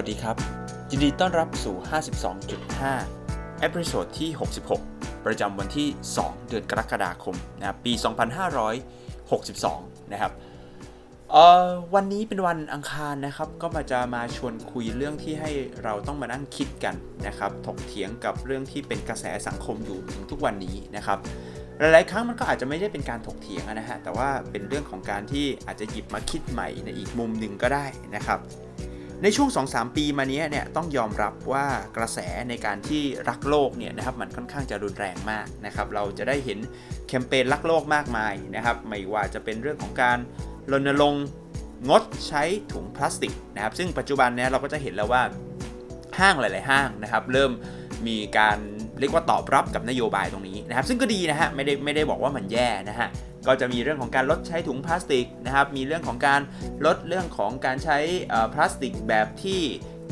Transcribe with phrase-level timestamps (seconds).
[0.00, 0.36] สวัสดีครับ
[0.90, 1.76] ยินดีต้อนรับสู่
[2.42, 4.30] 52.5 episode ที่
[4.78, 7.92] 66 ประจำวันที่ 2 เดือนกรกฎาคมนะครับปี
[9.22, 10.32] 2562 นะครับ
[11.30, 15.50] เอ่อวันนี้เป็นวันอังคารนะครับ ก็มาจะมาชวนคุยเรื่องที่ให้
[15.84, 16.94] เราต้องมานั่งคิดกัน
[17.26, 21.18] นะครับ ถกเถียงกับเรื่องที่เป็นกระแสสังคมอยู่ถึงทุกวันนี้นะครับ
[21.78, 28.40] หลาย ๆ ครั้งมันก็อาจจะไม่ได้เป็นการถกเถียงนะฮะ แต่ว่าเป็นเรื่องของการที่อาจจะหยิบมาคิดใหม่ในอีกมุมหนึ่งก็ได้นะครับ
[29.22, 32.18] ในช่วง 2-3 ปีมานี้เนี่ยต้องยอมรับว่ากระแส
[32.48, 36.58] ในการที่รักโลกเนี่ยนะครับมันค่อนข้างจะรุนแรงมากนะครับเราจะได้เห็น
[37.08, 40.18] แคมเปญรักโลกมากมายนะครับไม่ว่าจะเป็นเรื่องของการ
[40.72, 41.24] รณรงค์
[41.88, 45.22] งดใช้ถุงพลาสติกนะครับซึ่งปัจจุบันเนี่ยเราก็จะเห็นแล้วว่า
[46.18, 47.50] ห้างหลาย ๆ ห้างนะครับเริ่ม
[48.06, 48.58] มีการ
[49.00, 53.08] เรียกว่าตอบรับกับนโยบายตรงนี้นะครับซึ่งก็ดีนะฮะไม่ได้ไม่ได้บอกว่ามันแย่นะฮะ
[53.48, 56.40] ก็จะมีเรื่องของการลดใช้ถุงพลาสติกนะครับ มีเรื่องของการ
[56.86, 57.98] ลดเรื่องของการใช้
[58.54, 59.60] พลาสติกแบบที่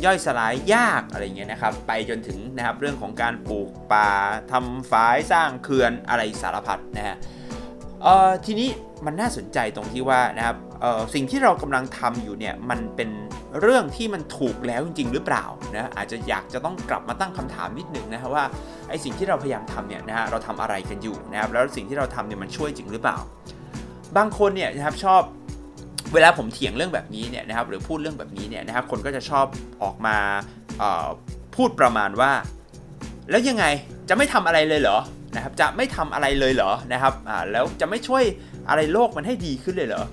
[0.05, 4.11] ย่อยสลายยากอะไรเงี้ยนะครับ ไปจนถึงนะครับเรื่องของการปลูกป่า
[4.53, 7.17] ทำฝายสร้างเขื่อนอะไรสารพัดนะฮะ
[8.45, 8.69] ทีนี้
[9.07, 10.57] มันน่าสนใจตรงที่ว่านะครับ
[11.15, 13.11] สิ่งที่เรากำลังทำอยู่เนี่ยมันเป็น
[13.61, 15.45] เรื่องที่มันถูกแล้วจริง ๆ หรือเปล่า
[15.75, 18.45] นะอาจจะอยากจะต้องกลับมาตั้งคำถามนิดนึงนะครับว่า
[18.89, 23.19] ไอสิ่งที่เราพยายามทำเนี่ยนะฮะเราทำอะไรกันอยู่นะครับแล้วสิ่งที่เราทำเนี่ยมันช่วยจริงหรือเปล่า
[24.17, 25.23] บางคนเนี่ยนะครับชอบ
[26.15, 29.47] เวลาผมเถียงเรื่องแบบนี้เนี่ยนะครับหรือพูดเรื่องแบบนี้เนี่ยนะครับคนก็จะชอบ
[29.83, 30.17] ออกมา
[31.57, 32.33] พูดประมาณว่า
[33.31, 33.65] แล้วยังไง
[34.09, 34.99] จะไม่ทำอะไรเลยเหรอ
[35.37, 38.25] นะครับจะไม่ทำอะไรเลยเหรอนะครับอ่าแล้วจะไม่ช่วย
[38.69, 40.05] อะไรโลกมันให้ดีขึ้นเลยเหรอ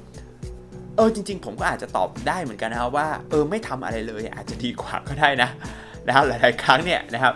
[0.96, 5.50] เออจริง ๆ ผมก็อาจจะตอบได้เหมือนกันนะครับว่าเออไม่ทำอะไรเลยอาจจะดีกว่าก็ได้นะ
[6.08, 7.34] นะครับหลายๆครั้งเนี่ยนะครับ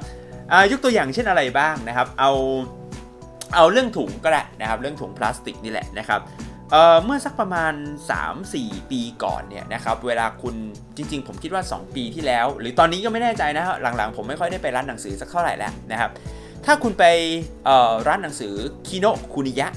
[0.72, 2.32] ยกตัวอย่างเช่นอะไรบ้างนะครับ เอา
[3.56, 6.22] เอาเรื่องถุงก็ได้นะครับ เรื่องถุงพลาสติกนี่แหละนะครับ
[6.72, 7.74] เเมื่อสักประมาณ
[8.32, 10.56] 3-4 ปีก่อนเนี่ยนะครับเวลาคุณ
[10.98, 13.66] จริง ๆ ผมคิดว่า 2 ปีที่แล้ว หรือตอนนี้ก็ไม่แน่ใจนะ
[13.98, 16.12] หลังๆ ผมไม่ค่อยได้ไปร้านหนังสือสักเท่าไหร่แล้วนะครับ
[16.70, 17.06] ถ้าคุณไป
[18.08, 18.54] ร้านหนังสือ
[18.88, 19.68] คิโนคุนิยะ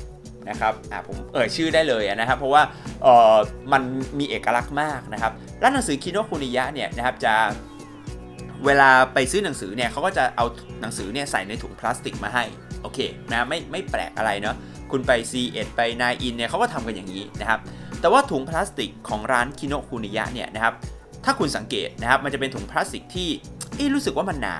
[0.48, 2.62] นะครับอ่าผมเอ่ยชื่อได้เลยนะครับ เพราะว่า
[3.02, 3.36] เออ
[3.72, 3.82] มัน
[4.18, 7.34] มีเอกลักษณ์มากนะครับ ร้านหนังสือคิโนคุนิยะเนี่ยนะครับจะ
[8.66, 10.44] เวลาไปซื้อหนังสือเนี่ยเขาก็จะเอา
[10.80, 12.44] หนังสือเนี่ยใส่ในถุงพลาสติกมาให้
[12.82, 12.98] โอเค
[13.30, 14.56] นะไม่ไม่แปลกอะไรเนาะ
[14.90, 17.60] คุณไป C1 ไป9 in เนี่ยเขาก็ทำกันอย่างนี้นะครับ
[18.00, 20.74] แต่ว่าถุงพลาสติกของร้านคิโนคุนิยะเนี่ยนะครับ
[21.24, 24.56] ถ้าคุณสังเกตนะครับมันจะเป็นถุงพลาสติกที่รู้สึกว่ามันหนา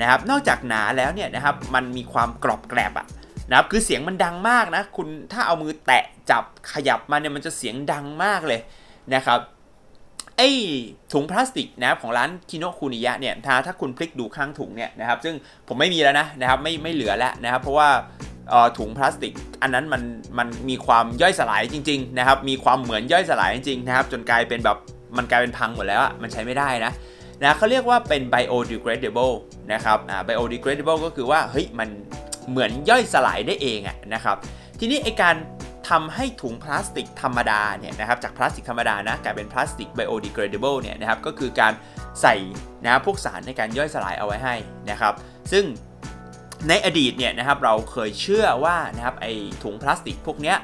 [0.00, 3.06] นะครับนอกจากหนาแล้วเนี่ยนะครับมันมีความกรอบแกรบอะ
[3.48, 8.60] นะครับคือเสียงมันดังมากนะคุณถ้าเอามือแตะจับขยับมาเนี่ยมันจะเสียงดังมากเลย
[9.14, 9.40] นะครับ
[10.36, 10.48] ไอ้
[11.12, 15.34] ถุงพลาสติกนะครับของร้านคิโนคุนิยะเนี่ยถ้าถ้าคุณพลิกดูข้างถุงเนี่ยนะครับซึ่ง
[15.68, 17.88] ผมไม่มีแล้วนะนะครับไม่ไม่เหลือแล้วนะครับเพราะว่า
[18.78, 19.32] ถุงพลาสติก
[19.62, 20.02] อันนั้นมัน
[20.38, 24.78] มันมีความย่อยสลายจริงๆนะครับมีความเหมือนย่อยสลายจริงๆนะครับจนกลายเป็นแบบ
[25.16, 26.92] มันกลายเป็นพังหมดแล้วมันใช้ไม่ได้นะ
[27.44, 29.34] นะเขาเรียกว่าเป็น biodegradable
[29.72, 31.88] นะครับอ่า biodegradable ก็คือว่าเฮ้ยมัน
[32.50, 34.36] เหมือนย่อยสลายได้เองอะนะครับ
[34.78, 35.36] ทีนี้ไอการ
[35.88, 41.72] ทำให้ถุงพลาสติกธรรมดาเนี่ยนะครับจากพลาสติกธรรมดานะกลายเป็นพลาสติก biodegradable เนี่ยนะครับก็คือการ
[42.22, 42.34] ใส่
[42.84, 44.54] นะพวกสารในการย่อยสลายเอาไว้ให้
[44.90, 45.14] นะครับ
[45.52, 45.64] ซึ่ง
[46.68, 49.26] ในอดีตเนี่ยนะครับเราเคยเชื่อว่านะครับไอ
[49.62, 50.56] ถุงพลาสติกพวกเนี้ย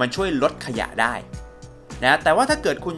[0.00, 1.14] มันช่วยลดขยะได้
[2.02, 2.96] นะแต่ว่าถ้าเกิดคุณ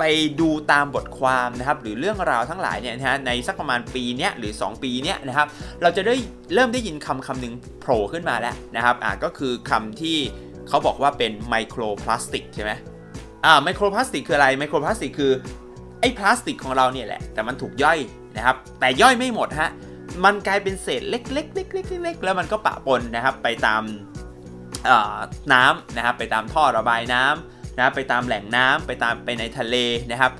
[0.00, 0.04] ไป
[0.40, 5.46] ดูตามบทความนะครับหรือเรื่องราวทั้งหลายเนี่ยนะฮะในสักประมาณปีเนี้ยหรือ 2 ปีเนี้ยนะครับ
[5.82, 6.14] เราจะได้
[6.54, 10.16] เริ่มได้ยินคำคำหนึ่งโผล่ขึ้นมาแล้วนะครับอ่าก็คือคำที่
[10.68, 12.72] เขาบอกว่าเป็นไมโครพลาสติกใช่ไหม
[13.44, 15.32] อ่าไมโครพลาสติกคืออะไรไมโครพลาสติกคือ
[16.00, 17.98] ไอ้พลาสติกของเราเนี่ยแหละแต่มันถูกย่อย
[18.36, 19.70] นะครับแต่ย่อยไม่หมดฮะ
[20.24, 23.82] มันกลายเป็นเศษเล็กๆๆๆๆแล้วมันก็ปะปนนะครับไปตาม
[25.52, 29.76] น้ำนะครับไปตามท่อระบายน้ำ นะไปตามแหล่งน้ำไปตามไปในทะเล
[30.10, 30.32] นะครับ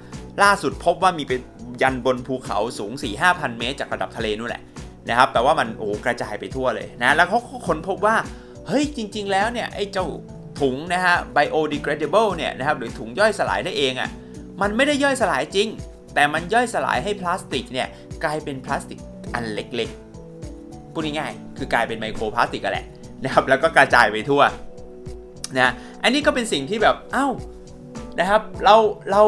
[0.42, 1.40] ล่าสุดพบว่ามีเป็น
[1.82, 2.92] ยันบนภูเขาสูง
[3.24, 4.62] 4-5,000 เมตร จากระดับทะเลนู่นแหละ
[5.08, 8.16] นะครับแปลว่ามันโอ้กระจายไปทั่วเลยนะแล้วเขาค้นพบว่า
[8.66, 10.06] เฮ้ยจริง ๆ แล้วเนี่ยไอ้เจ้า
[10.60, 14.10] ถุงนะฮะ biodegradable เนี่ยนะครับหรือถุงย่อยสลายได้เองอะ่ะ
[14.62, 15.68] มันไม่ได้ย่อยสลายจริง
[16.14, 17.88] แต่มันย่อยสลายให้พลาสติกเนี่ย
[18.24, 19.00] กลายเป็นพลาสติก
[19.34, 22.86] อันเล็กๆพูดง่ายๆคือกลายเป็นไมโครพลาสติกกันแหละ
[23.24, 24.42] นะครับแล้วก็กระจายไปทั่ว
[25.58, 27.28] นะอันนี้ก็เป็นสิ่งที่แบบเอา้า
[28.20, 28.76] นะครับเรา
[29.10, 29.22] เรา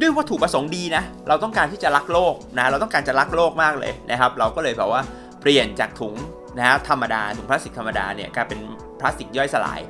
[0.00, 5.02] ด้วยวัตถุประสงค์ดีนะ เราต้องการที่จะรักโลกนะเราต้องการจะรักโลกมากเลยนะครับ เราก็เลยแบบว่า
[5.40, 6.14] เปลี่ยนจากถุง
[6.58, 8.60] นะฮะธรรมดาถุงพลาสติกธรรมดาเนี่ยกลายเป็น
[9.00, 9.80] พลาสติกย่อยสลาย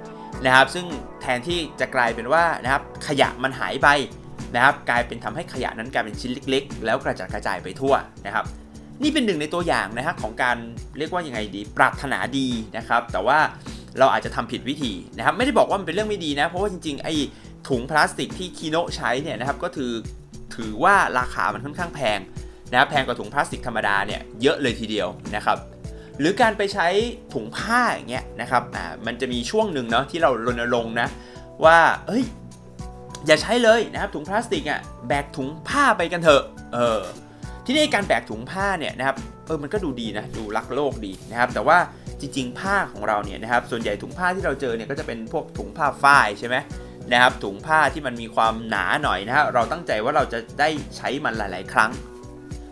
[0.46, 0.86] นะครับ ซึ่ง
[1.20, 3.88] แทนที่จะกลายเป็นว่านะครับขยะมันหายไป
[4.54, 7.94] นะครับ กลายเป็นทำให้ขยะนั้นกลายเป็นชิ้นเล็ก ๆ แล้วกระจัดกระจายไปทั่ว
[8.26, 8.44] นะครับ
[9.02, 10.56] นี่เป็นหนึ่งในตัวอย่างนะครับของการ
[10.98, 13.38] เรียกว่ายังไงดีปรารถนาดีนะครับ แต่ว่า
[13.98, 17.14] เราอาจจะทำผิดวิธีนะครับไม่ได้บอกว่ามันเป็นเรื่องไม่ดีนะ เพราะว่าจริงๆไอ้
[17.68, 19.92] ถุงพลาสติกที่คีโนใช้เนี่ยนะครับก็คือ
[20.56, 22.18] ถือว่าราคามันค่อนข้างแพง
[22.72, 25.58] นะแพงกว่าถุงพลาสติกธรรมดาเนี่ยเยอะเลยทีเดียวนะครับ
[26.18, 26.86] หรือการไปใช้
[27.34, 31.08] ถุงผ้าอย่างเงี้ยนะครับอ่ามันจะมีช่วงหนึ่งเนาะที่เรารณรงค์นะ
[31.64, 32.24] ว่าเฮ้ย
[33.26, 36.42] อย่าใช้เลยนะครับถุงพลาสติกอะ่ะแบกถุงผ้าไปกันเถอะ
[36.74, 37.00] เออ
[37.66, 39.16] ที่นี่การแบกถุงผ้าเนี่ยนะครับ
[39.46, 41.78] เออมันก็ดูดีนะดูรักโลกดีนะครับแต่ว่า
[42.20, 46.56] จริงๆ ผ้าของเราเนี่ยนะครับส่วนใหญ่ถุงผ้าที่เราเจอเนี่ยก็จะเป็นพวกถุงผ้าฝ้ายใช่ไหม
[47.12, 51.90] นะครับถุงผ้าที่มันมีความหนาหน่อยนะฮะเราตั้งใจว่าเราจะได้ใช้มันหลาย ๆ ครั้ง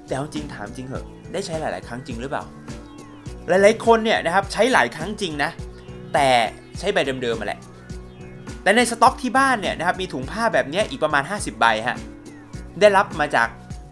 [0.06, 2.44] แต่จริงถามจริงเหอะได้ใช้หลาย ๆ ครั้งจริงหรือเปล่า
[3.48, 5.50] หลาย ๆ คนเนี่ยนะครับใช้หลายครั้งจริงนะ
[6.14, 6.28] แต่
[6.78, 7.60] ใช้ใบเดิมๆมาแหละ
[8.62, 11.96] แต่ในสต็อกที่บ้านเนี่ยนะครับมีถุงผ้าแบบนี้อีกประมาณ 50 ใบฮะ
[12.80, 13.48] ได้รับมาจาก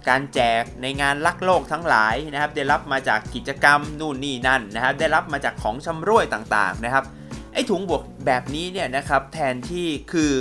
[0.08, 7.04] การแจกในงานลักโลกทั้งหลายนะครับ ได้รับมาจากกิจกรรมนู่นนี่นั่นนะครับ ได้รับมาจากของชำร่วยต่างๆนะครับ
[7.52, 10.32] ไอ้ถุงบวกแบบนี้เนี่ยนะครับแทนที่คือ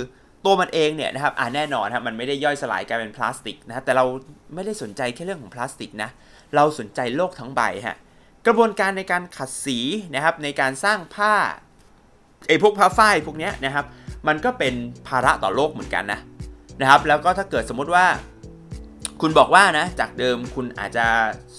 [0.44, 4.04] ตัวมันเองเนี่ยนะครับอ่าแน่นอนครับมันไม่ได้ย่อยสลายกลายเป็นพลาสติกนะแต่เรา
[4.54, 6.10] ไม่ได้สนใจแค่เรื่องของพลาสติกนะ
[6.56, 7.96] เราสนใจโลกทั้งใบฮะ
[8.46, 9.78] กระบวนการในการขัดสี
[10.14, 11.34] นะครับในการสร้างผ้า
[12.48, 13.86] ไอ้พวกผ้าฝ้ายพวกเนี้ยนะครับ
[14.28, 14.74] มันก็เป็น
[15.08, 16.20] ภาระต่อโลกเหมือนกันนะ
[16.80, 18.06] นะครับ แล้วก็ถ้าเกิดสมมติว่า
[19.20, 21.06] คุณบอกว่านะจากเดิมคุณอาจจะ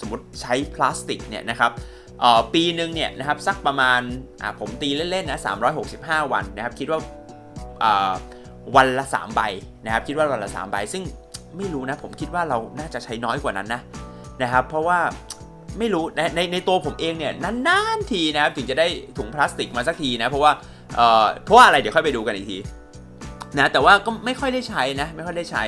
[0.00, 1.70] สมมติใช้พลาสติกเนี่ยนะครับ
[2.54, 4.00] ปีหนึ่งเนี่ยนะครับสักประมาณ
[4.60, 5.40] ผมตีเล่นๆนะ
[5.86, 7.00] 365 วันนะครับคิดว่า
[8.76, 9.40] วันละ 3 ใบ
[9.84, 11.02] นะครับคิดว่าวันละ 3 ใบ ซึ่ง
[11.56, 13.80] ไม่รู้นะผมคิดว่าเราน่าจะใช้น้อยกว่านั้นนะ
[14.42, 14.98] นะครับเพราะว่า
[15.78, 17.32] ไม่รู้ในในในตัวผมเองเนี่ย
[17.68, 18.86] นานๆทีนะครับถึงจะได้
[19.18, 20.52] ถุงพลาสติกมาสักทีนะเพราะว่า
[21.44, 22.58] เพราะว่าอะไรเดี๋ยวค่อยไปดูกันอีกที
[23.58, 25.64] นะแต่ว่าก็ไม่ค่อยได้ใช้นะไม่ค่อยได้ใช้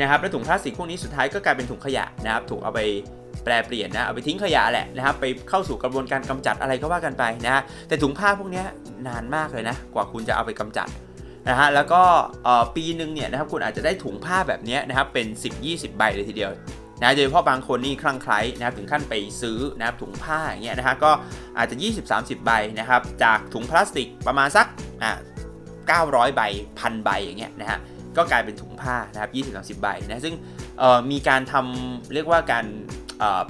[0.00, 2.80] นะครับแล้วถุงพลาสติกพวกนี้สุดท้ายก็กลายเป็นถุงขยะนะครับถูกเอาไป
[3.44, 8.62] แปลเปลี่ยนนะเอาไปทิ้งขยะแหละนะครับไปเข้าสู่กระบวนการกำจัดอะไรก็ว่ากันไปนะแต่ถุงผ้าพวกนี้
[9.08, 10.88] นานมากเลยนะกว่าคุณจะเอาไปกำจัด
[11.48, 12.02] นะฮะแล้วก็
[12.76, 15.26] ปีหนึ่งเนี่ยนะครับคุณอาจจะได้ถุงผ้าแบบนี้นะครับเป็น
[15.62, 16.52] 10-20 ใบเลยทีเดียว
[17.00, 21.10] นะโดยเฉพาะบางคนนี่คลั่งไคล้นะครับถึงขั้นไปซื้อนะครับถุงผ้าอย่างเงี้ยนะฮะก็
[21.58, 21.76] อาจจะ
[22.10, 24.66] 20-30 ใบนะครับจากถุงพลาสติกประมาณสัก
[25.02, 25.12] อ่า
[26.10, 26.42] 900 ใบ
[26.78, 27.78] พันใบอย่างเงี้ยนะฮะ
[28.16, 29.30] ก็กลายเป็นถุงผ้านะครับ
[29.78, 30.34] 20-30ใบนะซึ่ง
[31.10, 32.66] มีการทำเรียกว่าการ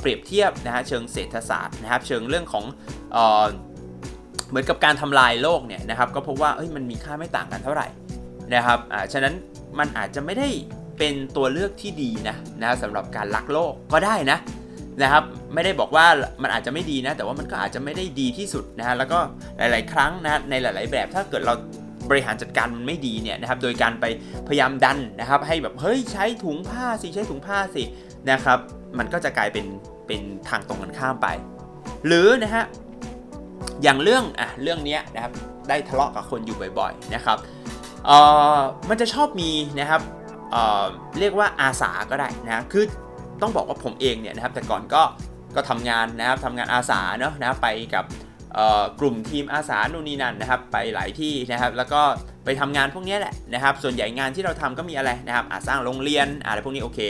[0.01, 2.65] เปรียบเทียบนะฮะเชิงเศรษฐศาสตร์นะครับ เชิงเรื่องของ
[4.49, 7.87] เหมือนกับการทำลายโลกเนี่ยนะครับ ก็พบว่าเอ้ยมันมีค่าไม่ต่างกันเท่าไหร่
[8.55, 9.35] นะครับอ่าฉะนั้น
[9.79, 10.49] มันอาจจะไม่ได้
[10.99, 14.39] เป็นตัวเลือกที่ดีนะนะสำหรับการลักโลกก็ได้นะ
[15.03, 15.25] นะครับ
[15.55, 16.07] ไม่ได้บอกว่า
[16.43, 19.19] มันอาจจะไม่ดีนะ แต่ว่ามันก็อาจจะไม่ได้ดีที่สุดนะฮะแล้วก็
[19.59, 21.55] หลาย ๆ ครั้งนะในหลาย ๆ แบบถ้าเกิดเรา
[22.11, 24.05] บริหารจัดการมันไม่ดีเนี่ยนะครับโดยการไป
[24.49, 27.83] พยายามดันนะครับ ให้แบบเฮ้ยใช้ถุงผ้าสิใช้ถุงผ้าสิ
[28.31, 28.59] นะครับ
[28.99, 29.67] มันก็จะกลายเป็น
[30.07, 31.29] เป็นทางตรงกันข้ามไป
[32.07, 32.65] หรือนะฮะ
[33.83, 35.33] อย่างเรื่องอะเรื่องนี้นะครับ
[35.69, 37.39] ได้ทะเลาะกับคนอยู่บ่อยๆนะครับ
[38.07, 38.19] เอ่
[38.57, 38.59] อ
[38.89, 39.51] มันจะชอบมี
[39.81, 40.01] นะครับ
[40.51, 40.85] เอ่อ
[41.21, 42.85] เรียกว่าอาสาก็ได้นะคือ
[43.43, 45.03] ต้องบอกว่าผมเองเนี่ยนะครับแต่ก่อนก็
[45.57, 48.05] ก็ทำงานนะครับทำงานอาสาเนาะนะไปกับ
[49.01, 52.03] กลุ่มทีมอาสานู่นนี่นั่นนะครับไปหลายที่นะครับ แล้วก็
[52.45, 57.01] ไปทำงานพวกนี้แหละนะครับ ส่วนใหญ่งานที่เราทำก็มีอะไรนะครับสร้างโรงเรียนอะไรพวกนี้โอเค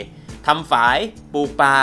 [0.47, 0.97] ทำฝาย
[1.33, 1.75] ปลูกปลา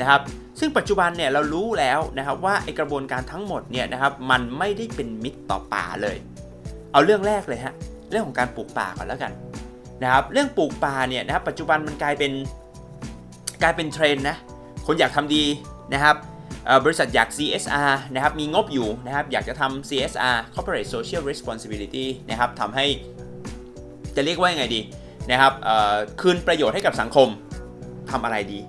[0.00, 0.20] นะครับ
[0.60, 6.16] ซึ่งปัจจุบันเนี่ยเรารู้แล้วนะครับว่าไอกระบวนการทั้งหมดเนี่ยนะครับมันไม่ได้เป็นมิตรต่อป่าเลย
[6.92, 7.74] เอาเรื่องแรกเลยฮะ
[8.10, 9.32] เรื่องของการปลูกป่าก่อนแล้วกัน
[10.02, 12.32] นะครับเรื่องปลูกป่าเนี่ยนะครับปัจจุบันมันกลายเป็น
[13.62, 14.36] กลายเป็นเทรนด์นะ
[14.86, 15.44] คนอยากทำดี
[15.92, 16.16] นะครับ
[16.84, 22.86] บริษัทอยาก CSR นะครับมีงบอยู่นะครับอยากจะทำ CSR Corporate Social Responsibility นะครับทำให้
[24.16, 24.80] จะเรียกว่ายังไงดี
[25.30, 25.52] นะครับ
[26.20, 27.28] คืนประโยชน์ให้กับสังคม
[28.10, 28.60] ทำอะไรดี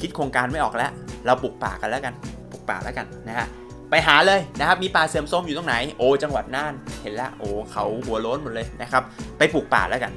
[0.00, 0.90] คิดโครงการไม่ออกแล้ว
[1.26, 2.14] เราปลูกป่ากันแล้วกัน
[2.50, 3.46] ปลูกป่าแล้วกันนะฮะ
[3.90, 9.02] ไปหาเลยนะครับมีป่าเสื่อมโทรมอยู่ตรงไหนโอ้จังหวัดน่านเห็นแล้วโอ้เขาหัวโล้นหมดเลยนะครับ
[9.38, 10.12] ไปปลูกป่าแล้วกัน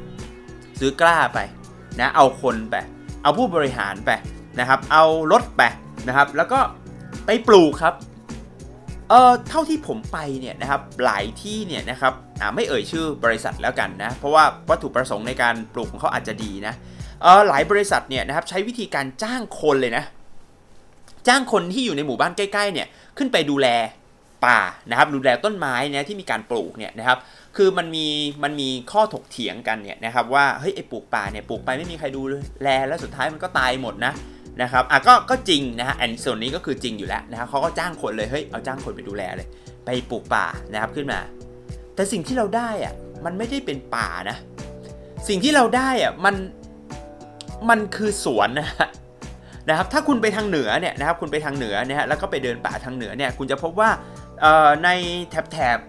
[0.79, 1.39] ซื้อกล้าไป
[2.00, 2.75] นะเอาคนไป
[3.24, 4.12] เอาผู้บริหารไป
[4.60, 5.62] นะครับเอารถไป
[6.08, 6.60] นะครับแล้วก็
[7.31, 7.95] ไปปลูกครับ
[9.09, 16.74] เอ่อเท่าที่ผมไปเนี่ยนะครับหลายที่เนี่ยนะครับอ่าไม่เอ่ยชื่อบริษัทแล้วกันนะเพราะว่าวัตถุประสงค์ในการปลูกของเขาอาจจะดีนะ
[17.21, 20.03] เอ่อหลายบริษัทเนี่ยนะครับใช้วิธีการจ้างคนเลยนะ
[21.27, 23.67] จ้างคนที่อยู่ในหมู่บ้านใกล้ๆเนี่ยขึ้นไปดูแล
[24.45, 24.59] ป่า
[24.89, 27.17] นะครับดูแลต้นไม้นะที่มีการปลูกเนี่ยนะครับ
[27.57, 28.07] คือมันมี
[28.43, 32.21] มันมีข้อถกเถียงกันเนี่ยนะครับว่าเฮ้ยไอปลูกป่าเนี่ยปลูกไปไม่มีใครดู
[32.63, 34.13] แลแล้วสุดท้ายมันก็ตายหมดนะ
[34.62, 39.48] นะครับอะก็ก็จริงนะฮะอันส่วนนี้ก็คือจริงอยู่แล้วนะครับเขาก็จ้างคนเลยเฮ้ยเอาจ้างคนไปดูแลเลย
[39.86, 41.20] ไปปลูกป่านะครับขึ้นมา
[41.96, 42.94] แต่สิ่งที่เราได้อะ
[43.25, 44.38] มันไม่ได้เป็นป่านะ
[45.28, 46.36] สิ่งที่เราได้อะมัน
[47.70, 48.70] มันคือสวนนะ
[49.70, 53.89] นะครับถ้าคุณไปทางเหนือเนี่ยนะครับคุณไปทางเหนือเนี่ยแล้วก็ไปเดินป่าทางเหนือเนี่ยคุณจะพบว่า
[54.84, 54.89] ใน
[55.30, 55.80] แถบแถบ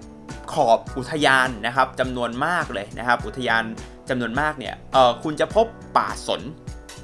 [0.53, 3.65] ขอบอุทยานนะครับจำนวนมากเลยนะครับ อุทยาน
[4.09, 5.67] จำนวนมากเนี่ยเออคุณจะพบ
[5.99, 6.43] ป่าสน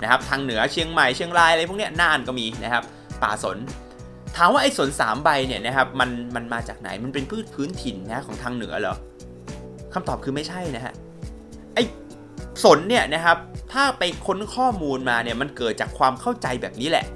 [0.03, 2.85] นะครับทางเหนือเชียงใหม่เชียงรายอะไรพวกเนี้ยน่านก็มีนะครับ
[3.23, 3.59] ป่าสน
[4.37, 8.97] ถามว่าไอ้สนสามใบเนี่ยนะครับมันมันมาจากไหนมันเป็นพืชพื้นถิ่นนะของทางเหนือเหรอ
[9.93, 10.95] คำตอบคือไม่ใช่นะฮะ
[11.75, 11.83] ไอ้
[12.65, 13.37] สนเนี่ยนะครับ
[13.73, 17.07] ถ้าไปค้นข้อมูลมาเนี่ยมันเกิดจากความเข้าใจแบบนี้แหละ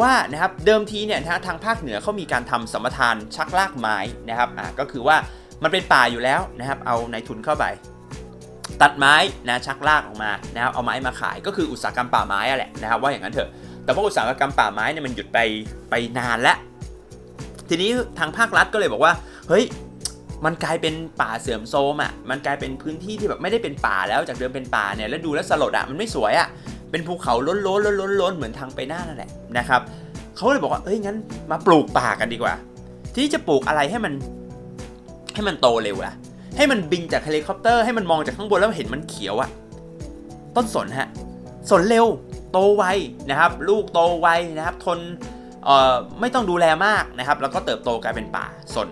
[0.00, 3.96] ว่านะครับเดิมทีเนี่ยทางภาคเหนือเขามีการทำสมทานชักลากไม้
[4.28, 5.16] นะครับอ่าก็คือว่า
[5.62, 7.64] มันเป็นป่าอยู่แล้วนะครับเอาในทุนเข้าไป
[8.82, 9.14] ตัดไม้
[9.48, 13.48] นะชักลากออกมานะครับเอาไม้มาขายก็คืออุตสาหกรรมป่าไม้อะแหละนะครับว่าอย่างนั้นเถอะ
[13.84, 15.38] แต่ว่าอุตสาหกรรมป่าไม้เนี่ยมันหยุดไป
[15.90, 16.56] ไปนานแล้ว
[17.68, 19.12] ทีนี้ทางภาครัฐก็เลยบอกว่า
[19.48, 19.64] เฮ้ย
[20.44, 26.48] มันกลายเป็นป่าเสื่อมโทรมอะมันกลายเป็นพื้นที่ที่แบบไม่ได้เป็นป่าแล้วจากเดิมเป็นป่าเนี่ยแล้วดูแล้วสลดอะมันไม่สวยอะ
[26.90, 29.80] เป็นภูเขาล้นล้นล้นล้นล้นเหมือนทางไปหน้านั่นแหละนะครับ
[30.36, 31.16] เขาเลยบอกว่าเอ้ยงั้น
[31.50, 32.54] มาปลูกป่ากันดีกว่า
[33.12, 34.12] ทีนี้จะปลูกอะไรให้มัน
[35.34, 36.14] ให้มันโตเร็วล่ะ
[36.56, 39.50] ให้มันบินจากเฮลิคอปเตอร์ให้มันมองจากข้างบนแล้วเห็นมันเขียวอะ
[40.56, 41.08] ต้นสนฮะ
[41.70, 42.06] สนเร็ว
[42.52, 42.84] โตไว
[43.30, 44.98] นะครับ ลูกโตไวนะครับ ทน
[45.64, 48.44] เอ่อไม่ต้องดูแลมากนะครับ แล้วก็เติบโตกลายเป็นป่า
[48.74, 48.88] สน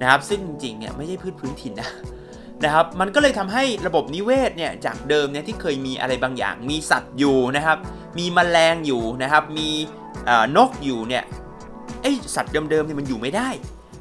[0.00, 1.90] นะครับ ซึ่งจริงๆเนี่ยไม่ใช่พืชพื้นถิ่นนะ
[2.64, 7.78] นะครับ มันก็เลยทำให้ระบบนิเวศเนี่ยจากเดิมเนี่ยที่เคยมีอะไรบางอย่าง มีสัตว์อยู่นะครับ
[8.18, 9.68] มีแมลงอยู่นะครับ มี
[10.56, 11.24] นกอยู่เนี่ย
[12.02, 13.48] ไอสัตว์เดิมๆเนี่ยมันอยู่ไม่ได้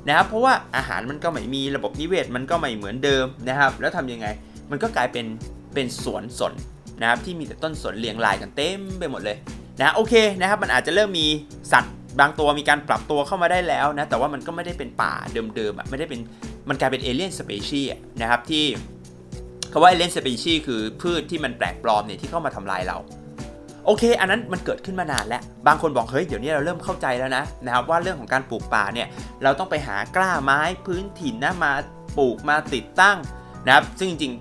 [0.08, 4.28] นะครับเพราะว่าอาหารมันก็ไม่มีระบบนิเวศมันก็ไม่เหมือนเดิมนะครับ แล้วทำยังไง
[4.72, 5.26] มันก็กลายเป็น
[5.74, 6.54] เป็นสวนสน
[7.02, 9.38] นะครับที่มีแต่ต้นสนเรียงรายกันเต็มไปหมดเลย
[9.80, 11.28] นะโอเคนะครับมันอาจจะเริ่มมี
[11.74, 15.14] สัตว์บางตัวมีการปรับตัวเข้ามาได้แล้วนะแต่ว่ามันก็ไม่ได้เป็นป่า
[15.56, 16.20] เดิมๆอะไม่ได้เป็น
[16.70, 17.82] มันกลายเป็นเอเลี่ยนสเปชี
[18.22, 18.66] นะครับที่
[19.72, 22.98] คำว่าเอเลี่ยนสเปชีคือพืชที่มันแปลกปลอมเนี่ยที่เข้ามาทำลายเรา
[23.86, 29.08] โอเค อันนั้นมันเกิดขึ้นมานานแล้ว บางคนบอกเฮ้ยเดี๋ยวนี้เราเริ่มเข้าใจแล้วนะนะครับว่าเรื่องของการปลูกป่าเนี่ย
[29.44, 31.72] เราต้องไปหากล้าไม้พื้นถิ่นนะมา
[32.18, 33.18] ปลูกมาติดตั้ง
[33.66, 34.34] นะครับซึ่งจริง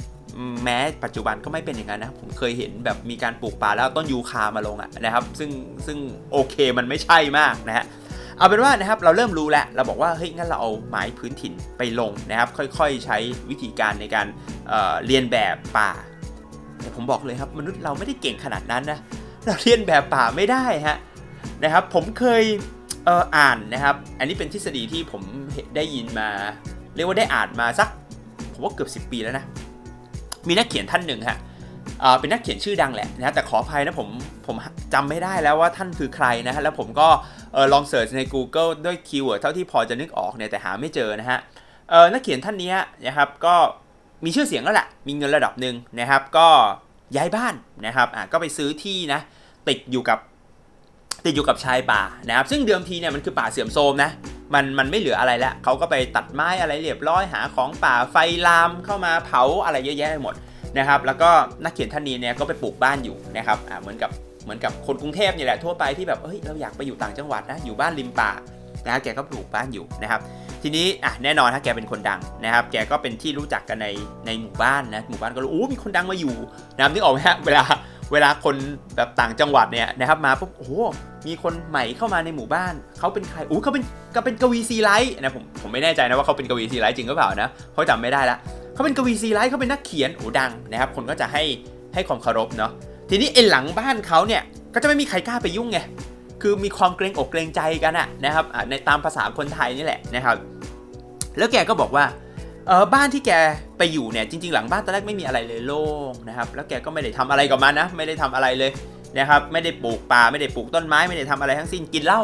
[0.64, 5.50] แม้ปัจจุบันก็ไม่เป็นอย่างนั้นนะ ผมเคยเห็นแบบมีการปลูกป่าแล้วต้นยูคามาลงอะนะครับ ซึ่ง
[5.86, 5.98] ซึ่ง
[6.32, 7.84] โอเคมันไม่ใช่มากนะฮะ
[8.38, 13.18] เอาเป็นว่านะครับเราเริ่มรู้แล้วเราบอกว่าเฮ้ยงั้นเราเอาไม้พื้นถิ่นไปลงนะครับ ค่อยๆใช้
[13.50, 14.26] วิธีการในการ
[14.68, 15.90] เเรียนแบบป่า
[16.80, 18.98] แต่ผมบอกเลยครับมนุษย์เราไม่ได้เก่งขนาดนั้นนะ
[19.48, 20.96] เราเรียนแบบป่าไม่ได้ฮะ
[21.64, 22.42] นะครับ ผมเคย
[23.04, 25.22] เอออ่านนะครับ อันนี้เป็นทฤษฎีที่ผม
[25.76, 26.28] ได้ยินมา
[26.96, 27.88] เรียกว่าได้อ่านมาสัก
[28.52, 29.44] ผมว่าเกือบ 10 ปีแล้วนะ
[30.48, 31.38] มีนักเขียนท่านหนึ่งฮะ
[32.20, 34.08] เป็นนักเขียนชื่อดังแหละนะแต่ขออภัยนะผม
[34.46, 34.56] ผม
[34.94, 37.08] จำไม่ได้แล้วว่าท่านคือใครนะฮะแล้วผมก็
[37.72, 41.38] ลอง search ใน Google ด้วย keyword เท่าที่พอจะนึกออกเนี่ยแต่หาไม่เจอนะฮะ
[42.12, 42.72] นักเขียนท่านนี้
[43.06, 43.54] นะครับก็
[44.24, 46.48] มีชื่อเสียงแล้วแหละมีเงินระดับหนึ่งนะครับ ก็
[47.16, 47.54] ย้ายบ้าน
[47.86, 49.20] นะครับก็ไปซื้อที่นะ
[49.68, 50.18] ติดอยู่กับ
[51.24, 54.10] ติดอยู่กับชายป่านะครับ ซึ่งเดิมทีเนี่ยมันคือป่าเสื่อมโทรมนะ
[54.54, 60.34] มันมันไม่เหลืออะไรแล้วเขาก็ไปตัดไม้อะไรเรียบร้อยหาของป่าไฟลามเข้ามาเผาอะไรเยอะแยะไปหมด
[60.78, 61.30] นะครับแล้วก็
[61.64, 64.10] นักเขียนท่านนี้เนี่ยก็ไปปลูกบ้านอยู่นะครับอ่าเหมือนกับ
[64.44, 68.30] เหมือนกับคนกรุงเทพนี่แหละทั่วไปที่แบบเฮ้ยเราอยากไปอยู่ต่างจังหวัดนะอยู่บ้านริมป่า
[68.86, 70.20] นะแกก็ปลูกบ้านอยู่นะครับ
[70.62, 73.88] ทีนี้อะแน่นอนถ้าแกเป็นคนดังนะครับ แกก็เป็นที่รู้จักกันใน
[74.26, 76.34] ในหมู่บ้านนะหมู่บ้านก็รู้โอ้มีคนดังมาอยู่
[76.76, 77.64] นะครับนึกออกไหมฮะเวลา
[78.12, 78.56] เวลาคน
[78.96, 80.70] แบบต่างจังหวัดเนี่ยนะครับมาปุ๊บโอ้
[81.26, 83.84] มีคนใหม่เข้ามาในหมู่บ้านเขาเป็นใครอู้เขาเป็น
[84.14, 88.38] ก็เป็นกวีซีไรต์นะผมผมไม่แน่ใจนะว่าเขาเป็นกวีซีไรต์จริงหรือเปล่านะเขาจำไม่ได้ละ
[88.74, 91.42] เขาเป็นกวีซีไรต์เขาเป็นนักเขียนโอ้ดังนะครับคนก็จะให้
[91.94, 92.72] ให้ความเคารพเนาะ
[93.10, 94.42] ทีนี้ไอ้หลังบ้านเขาเนี่ย
[94.74, 95.78] ก็จะไม่มีใครกล้าไปยุ่งไง
[96.42, 100.36] คือมีความเกรงอกเกรงใจกันอะนะครับในตามภาษาคนไทยนี่แหละนะครับ
[101.38, 102.04] แล้วแกก็บอกว่า
[102.68, 103.32] เออบ้านที่แก
[103.78, 108.70] ไปอยู่เนี่ยจริง ๆ หลังบ้านตอนแรกไม่มีอะไรเลยโล่งนะครับแล้วแกก็ไม่ได้ทำอะไรกับมันนะไม่ได้ทำอะไรเลย
[109.18, 112.20] นะครับไม่ได้ปลูกป่าไม่ได้ปลูกต้นไม้ไม่ได้ทำอะไรทั้งสิ้นกินเหล้า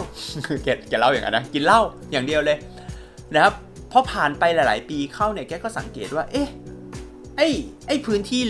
[0.64, 1.80] แกแกเล่าอย่างนั้นนะกินเหล้า
[2.12, 2.56] อย่างเดียวเลย
[3.34, 3.54] นะครับ
[3.92, 6.48] พอผ่านไปหลาย ๆ ปีเข้าเนี่ยแกก็สังเกตว่าเอ๊ะ
[7.36, 7.48] ไอ้
[7.86, 8.42] ไอ้พื้นที่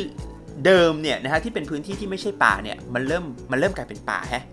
[0.66, 4.44] เดิมเนี่ยนะฮะที่เป็นพื้นที่ที่ไม่ใช่ป่าเนี่ยมันเริ่มมันเริ่มกลายเป็นป่าแฮะ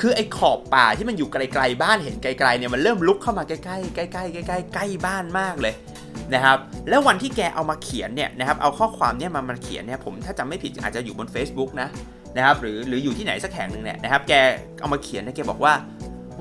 [0.00, 3.70] คือไอ้ขอบป่าที่มันอยู่ไกล ๆ บ้านเห็นไกล ๆ เนี่ยมันเริ่มลุกเข้ามาใกล้ ๆ ใก
[4.00, 5.74] ล้ๆใกล้ๆใกล้บ้านมากเลย
[6.34, 11.88] นะครับแล้ววันที่แกเอามาเขียนเนี่ยนะครับเอาข้อความเนี่ยมามาเขียนเนี่ยผมถ้าจำไม่ผิดอาจจะอยู่บน Facebook นะ
[12.36, 14.32] นะครับหรือหรืออยู่ที่ไหนสักแห่งหนึ่งเนี่ยนะครับแก
[14.80, 15.72] เอามาเขียนนะแกบอกว่า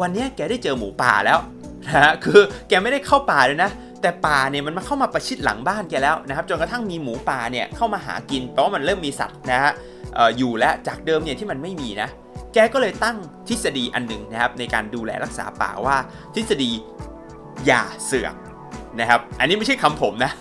[0.02, 1.40] วันนี้แกได้เจอหมูป่าแล้ว
[1.86, 3.72] นะฮะคือแกไม่ได้เข้าป่าเลยนะ
[4.02, 9.72] แต่ป่าเนี่ยมันมาเข้ามาประชิดหลังบ้านแกแล้วนะครับจนกระทั่งมีหมูป่าเนี่ยเข้ามาหากินเพราะว่ามันเริ่มมีสัตว์นะฮะ
[10.38, 12.10] อยู่แล้วจากเดิมเนี่ยที่มันไม่มีนะ
[12.54, 15.98] แกก็เลยตั้งทฤษฎีอันหนึ่งนะครับในการดูแลรักษาป่าว่า
[16.36, 16.72] ทฤษฎี
[17.66, 18.36] อย่าเสือก
[19.00, 20.32] นะครับ อันนี้ไม่ใช่คำผมนะ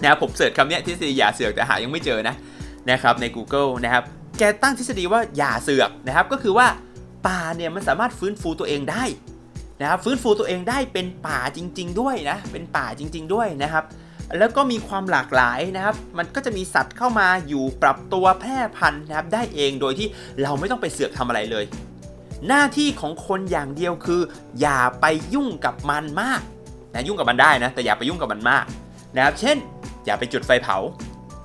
[0.00, 2.34] นะครับผมเสิร์ชคำนี้ทฤษฎีอย่าเสือกแต่หายังไม่เจอนะ
[2.90, 4.02] นะครับใน Google นะครับ
[4.38, 6.66] แกตั้งทฤษฎีว่าอย่าเสือกนะครับก็คือว่า
[7.26, 9.04] ป่าเนี่ยมันสามารถฟื้นฟูตัวเองได้
[9.80, 13.84] นะครับฟื้นฟูตัวเองได้เป็นป่าจริง ๆ ด้วยนะเป็นป่าจริง ๆ ด้วยนะครับ
[14.38, 20.08] แล้วก็มีความหลากหลายนะครับ มันก็จะมีสัตว์เข้ามาอยู่ปรับตัวแพร่พันธุ์นะครับได้เองโดยที่
[20.42, 21.64] เราไม่ต้องไปเสือกทำอะไรเลย
[22.48, 24.20] หน้าที่ของคนอย่างเดียวคือ
[24.60, 26.40] อย่าไปยุ่งกับมันมาก
[26.94, 28.64] นะยุ่งกับมันได้นะ แต่อย่าไปยุ่งกับมันมาก
[29.16, 29.56] นะครับเช่น
[30.06, 30.78] อย่าไปจุดไฟเผา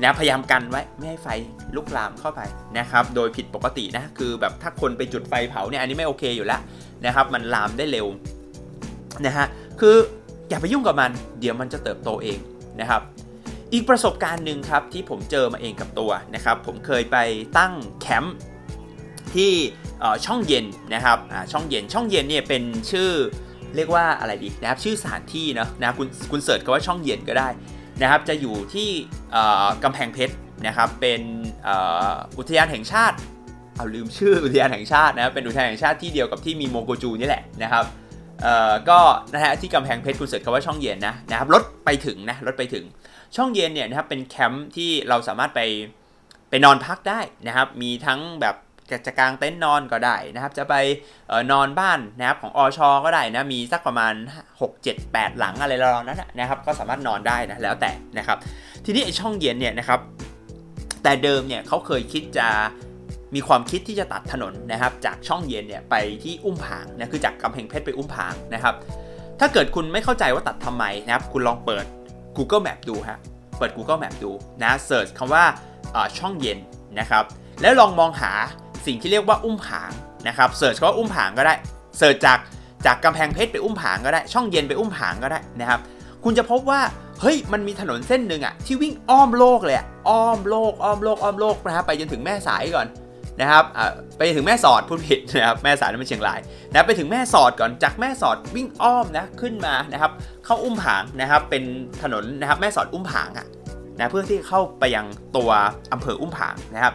[0.04, 1.28] นะพยายามกันไว้ไม่ให้ไฟ
[1.76, 2.42] ลุกลามเข้าไป
[2.78, 6.62] นะครับ โดยผิดปกตินะคือแบบถ้าคนไปจุดไฟเผาเนี่ยอันนี้ไม่โอเคอยู่แล้ว
[7.06, 8.08] นะครับ มันลามได้เร็ว
[9.26, 9.48] นะฮะ
[9.80, 9.96] คือ
[10.50, 12.40] อย่าไปยุ่งกับมัน เดี๋ยวมันจะเติบโตเอง
[12.80, 13.02] นะครับ
[13.74, 17.18] อีกประสบการณ์หนึ่งครับที่ผมเจอมาเองกับตัวนะครับ ผมเคยไป
[17.58, 18.36] ตั้งแคมป์
[19.34, 19.52] ที่
[20.26, 21.18] ช่องเย็นนะครับ
[21.52, 23.12] ช่องเย็นช่องเย็นเนี่ยเป็นชื่อ
[23.76, 27.48] เรียกว่าอะไรดีนะครับชื่อสถานที่เนาะนะคุณคุณ search ก็ว่าช่องเย็นก็ได้
[28.02, 28.90] นะครับจะอยู่ที่
[29.84, 30.36] กำแพงเพชร
[30.68, 31.22] นะครับเป็น
[32.38, 33.18] อุทยานแห่งชาติ
[33.78, 37.86] เอาลืมชื่ออุทยานแห่งชาตินะครับเป็นอุทยานแห่งชาติที่เดียวกับที่มีโมโกจูนี่แหละนะครับ
[38.90, 39.00] ก็
[39.34, 42.86] นะฮะที่กำแพงเพชรคุณ search คำว่าช่องเย็นนะนะครับรถไปถึงนะรถไปถึง
[43.36, 45.62] ช่องเย็นเนี่ยนะครับเป็นแคมป์ที่เราสามารถไป
[46.50, 48.56] ไปนอนพักได้นะครับมีทั้งแบบ
[49.06, 50.76] จะกางเต็นท์นอนก็ได้นะครับ จะไป
[51.32, 54.14] ออนอนบ้านนะครับของอชอก็ได้นะมีสักประมาณ
[54.52, 58.38] 6 7 8 หลังอะไรราวๆนั้นนะครับ ก็สามารถนอนได้นะแล้วแต่นะครับ
[58.86, 60.00] ทีนี้ไอช่องเย็นเนี่ยนะครับ
[61.04, 62.48] แต่เดิมเนี่ยเขาเคยคิดจะ
[63.36, 68.76] มีความคิดที่จะตัดถนนนะครับ จากช่องเย็นเนี่ยไปที่อุ้มผางนะคือจากกำแพงเพชรไปอุ้มผางนะครับ
[69.40, 71.86] ถ้าเกิดคุณไม่เข้าใจว่าตัดทำไมนะครับ คุณลองเปิด
[72.38, 73.20] Google Map ดูฮะ
[73.58, 74.32] เปิด Google Map ดู
[74.64, 75.44] นะเสิร์ชคำว่า
[76.18, 76.60] ช่องเย็น
[77.00, 77.24] นะครับ
[77.62, 78.32] แล้วลองมองหา
[78.86, 79.92] สิ่งที่เรียกว่าอุ้มผาง
[80.28, 81.54] นะครับเสิร์ชคำว่าอุ้มผางก็ได้
[81.98, 82.40] เสิร์ชจาก
[82.86, 85.80] จากกำแพงเพชรไปอุ้มผางก็ได้ ช่องเย็นไปอุ้มผางก็ได้นะครับ
[86.24, 86.82] คุณจะพบว่า
[87.22, 89.78] เฮ้ยมันมีถนนเส้นหนึ่งอะที่วิ่งอ้อมโลกเลย
[90.10, 92.88] อ้อมโลกอ้อมโลกอ้อมโลกนะครับไปจนถึงแม่สายก่อน
[93.42, 93.64] นะครับ
[94.18, 96.40] ไปถึงแม่สอดพูดผิดนะครับแม่สายนั่นเป็นเชียงราย
[96.72, 100.12] นะไปถึงแม่สอดก่อนจากแม่สอดวิ่งอ้อมนะขึ้นมานะครับ
[100.46, 101.64] เข้าอุ้มผางนะครับเป็น
[102.02, 103.48] ถนนนะครับแม่สอดอุ้มผางอะ
[103.98, 105.06] นะเพื่อที่เข้าไปยัง
[105.38, 105.52] ตัว
[105.94, 106.94] อำเภออุ้มผางนะครับ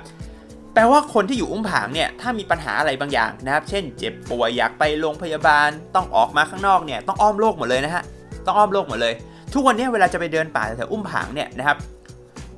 [0.75, 8.05] แปลว่าคนที่อยู่อุ้มผางเนี่ยถ้ามีปัญหาอะไรบางอย่างนะครับเช่น เจ็บป่วยอยากไปโรงพยาบาลต้องออกมาข้างนอกเนี่ยต้องอ้อมโลกหมดเลยนะฮะ
[8.47, 9.15] ต้องอ้อมโลกหมดเลย
[9.55, 11.77] ทุกวันนี้เวลาจะไปเดินป่าแถวอุ้มผางเนี่ยนะครับ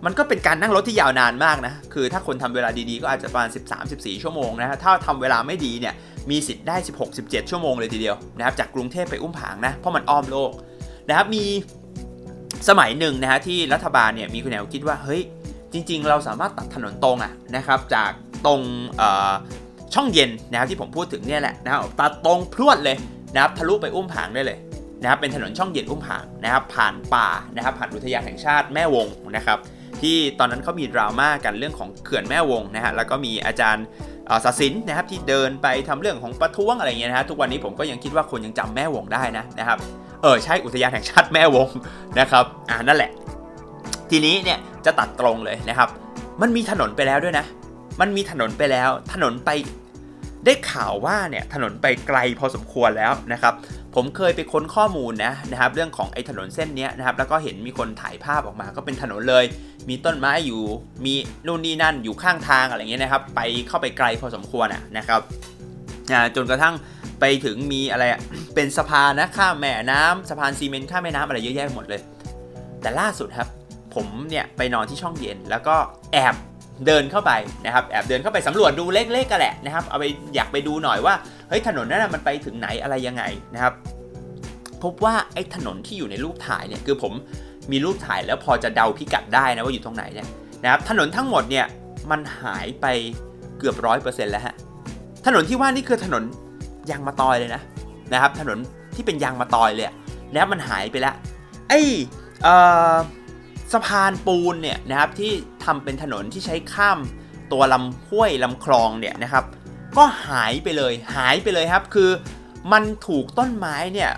[0.04, 3.50] มันก็เป็นการนั่งรถที่ยาวนานมากนะ คือถ้าคนทำเวลาดีๆ ก็อาจจะประมาณ
[3.86, 5.94] 13-14 ชั่วโมงนะฮะ ถ้าทำเวลาไม่ดีเนี่ย
[6.30, 6.76] มีสิทธิ์ได้
[7.12, 10.50] 16-17 ชั่วโมงเลยทีเดียวนะครับ จากกรุงเทพไปอุ้มผางนะ เพราะมันอ้อมโลก
[11.08, 11.44] นะครับ มี
[12.68, 15.22] สมัยหนึ่งนะฮะที่รัฐบาลเนี่ยมีคุณแนวคิดว่า เฮ้ย
[15.72, 18.10] จริงๆ เราสามารถตัดถนนตรงอะนะครับจาก
[18.46, 18.60] ตรง
[19.94, 22.96] ช่องเย็นนะครับที่ผมพูดถึงเนี่ยแหละนะครับตัดตรงพรวดเลย
[23.34, 24.58] นะครับทะลุไปอุ้มผางได้เลย
[25.02, 29.58] นะครับเป็นถนนช่องเย็นอุ้มผางนะครับผ่านป่านะครับผ่านอุทยานแห่งชาติแม่วงนะครับ
[30.00, 33.84] ที่ตอนนั้นเขามีดราม่ากันเรื่องของเขื่อนแม่วงนะฮะแล้วก็มีอาจารย์
[34.44, 39.78] ศศินนะครับที่เดินไปทำเรื่องของประท้วงอะไรเงี้ยนะฮะทุกวันนี้ผมก็ยังคิดว่าคนยังจำแม่วงได้นะนะครับ
[40.22, 41.68] เออใช่อุทยานแห่งชาติแม่วง
[42.20, 43.10] นะครับอ่านั่นแหละ
[44.10, 45.88] ทีนี้เนี่ยจะตัดตรงเลยนะครับ
[46.42, 47.46] มันมีถนนไปแล้วด้วยนะ
[48.00, 49.50] มันมีถนนไปแล้ว ถนนไป
[50.44, 53.54] ได้ข่าวว่าเนี่ยถนนไปไกลพอสมควรแล้วนะครับ
[53.94, 59.44] ผมเคยไปค้นข้อมูลนะนะครับ เรื่องของไอ้ถนนเส้นนี้นะครับ แล้วก็เห็นมีคนถ่ายภาพออกมา ก็เป็นถนนเลย
[59.88, 60.62] มีต้นไม้อยู่
[61.04, 61.14] มี
[61.46, 65.20] นู่นนี่นั่นอยู่ข้างทางอะไรเงี้ยนะครับ ไปเข้าไปไกลพอสมควรอะนะครับ
[66.36, 66.74] จนกระทั่ง
[67.20, 68.04] ไปถึงมีอะไร
[68.54, 72.00] เป็นสะพานนะข้ามแม่น้ำสะพานซีเมนต์ข้ามแม่น้ำอะไรเยอะแยะหมดเลย
[72.82, 73.48] แต่ล่าสุดครับ
[73.96, 75.76] ผมเนี่ยไปนอนที่ช่องเย็น แล้วก็
[76.12, 76.34] แอบ
[76.86, 77.32] เดินเข้าไป
[77.66, 80.04] นะครับแอบเดินเข้าไปสำรวจดูเล็กๆกันแหละนะครับเอาไป
[80.34, 81.14] อยากไปดูหน่อยว่า
[81.48, 83.22] เฮ้ยถนนนั้นมันไปถึงไหนอะไรยังไง
[83.54, 83.72] นะครับ
[84.82, 87.12] พบว่าไอ้ถนนที่อยู่ในรูปถ่ายเนี่ยคือผม
[87.72, 90.28] มีรูปถ่ายแล้วพอจะเดาพิกัดได้นะว่าอยู่ตรงไหนเนี่ย
[90.64, 91.66] นะครับถนนทั้งหมดเนี่ย
[92.10, 92.86] มันหายไป
[93.58, 94.54] เกือบร้อยเปอร์เซ็นต์แล้วฮะ
[95.26, 96.22] ถนนที่ว่านี่คือถนน
[96.90, 97.62] ยางมาตอยเลยนะ
[98.12, 98.58] นะครับ ถนน
[98.94, 99.86] ที่เป็นยางมาตอยเลย
[100.34, 101.14] แล้วมันหายไปแล้ว
[101.68, 101.80] ไอ้
[102.42, 102.54] เอ่
[102.94, 102.96] อ
[103.72, 105.32] สะพานปูนเนี่ยนะครับที่
[105.64, 106.98] ทำเป็นถนนที่ใช้ข้าม
[107.52, 109.44] ตัวลำห้วยลำคลองเนี่ยนะครับ
[109.96, 112.10] ก็หายไปเลยหายไปเลยครับ คือ
[112.72, 114.10] มันถูกต้นไม้เนี่ย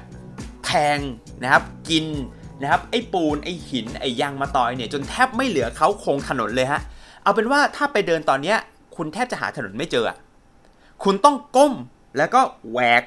[0.64, 0.98] แทง
[1.42, 2.06] นะครับกิน
[2.62, 6.80] นะครับไอ้ปูนไอ้หินไอ้ยางมาตอยเนี่ยจนแทบไม่เหลือเขาโครงถนนเลยฮะ
[7.22, 8.58] เอาเป็นว่าถ้าไปเดินตอนเนี้ย
[8.96, 10.11] คุณแทบจะหาถนนไม่เจอ
[11.04, 11.74] คุณต้องก้ม
[12.18, 12.40] แล้วก็
[12.72, 13.02] แหวก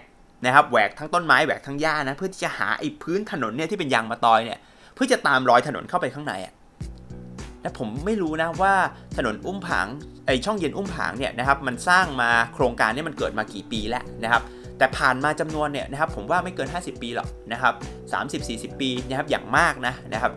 [0.45, 4.59] นะครับแหวกทั้งต้นไม้แหวกทั้งหญ้านะเพื่อที่จะหาไอ้พื้นถนนเนี่ยที่เป็นยางมาตอยเนี่ย
[5.03, 6.53] พื่อจะตามรอยถนนเข้าไปข้างในอะ
[7.61, 8.73] และผมไม่รู้นะว่า
[9.17, 9.87] ถนนอุ้มผาง
[10.25, 14.41] ไอช่องเย็นอุ้มผางเนี่ยนะครับมันสร้างมาโครงการนี้มันเกิดมากี่ปีแล้วนะครับ
[14.77, 17.73] แต่ผ่านมาจำนวนเนี่ยนะครับผมว่าไม่เกิน 50 ปีหรอกนะครับ
[18.73, 20.31] 30-40 ปีนะครับอย่างมากนะนะครับ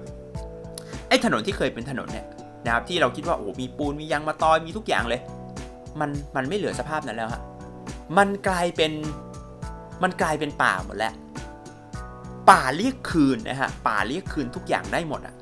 [1.08, 2.26] ไอ้ถนนที่เคยเป็นถนนเนี่ย
[2.64, 5.20] นะครับที่เราคิดว่าโอ้มีปูนมียางมาตอยมีทุกอย่างเลย
[6.00, 7.42] มันมันไม่เหลือสภาพนั้นแล้วฮะ
[8.18, 8.92] มันกลายเป็น
[10.02, 11.14] มันกลายเป็นป่าหมดแล้ว
[12.50, 15.34] ป่าเรียกคืนนะฮะป่าเรียกคืนทุกอย่างได้หมดอะ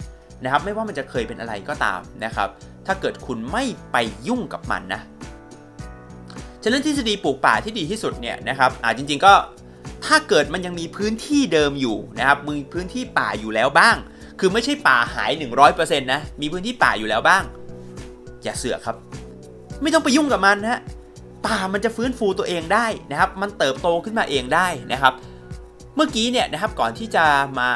[0.44, 2.48] นะครับไม่ว่ามันจะเคยเป็นอะไรก็ตามนะครับ
[2.86, 3.96] ถ้าเกิดคุณไม่ไป
[4.28, 5.00] ยุ่งกับมันนะ
[6.62, 9.34] ฉะนั้นทฤษฎีปลูกป่าที่ดีที่สุดเนี่ยนะครับอ่าจริง ๆก็
[10.06, 13.96] ถ้าเกิดมันยังมีพื้นที่เดิมอยู่นะครับมีพื้นที่ป่าอยู่แล้วบ้าง
[14.40, 15.30] คือไม่ใช่ป่าหาย
[15.66, 17.42] 100%นะมีพื้นที่ป่าอยู่แล้วบ้าง
[18.44, 18.96] อย่าเสือกครับ
[19.82, 20.80] ไม่ต้องไปยุ่งกับมันนะฮะ
[21.46, 25.14] ป่ามันจะฟื้นฟูตัวเองได้นะครับ มันเติบโตขึ้นมาเองได้นะครับ
[25.96, 27.24] เมื่อกี้เนี่ยนะครับก่อนที่จะ
[27.60, 27.70] มา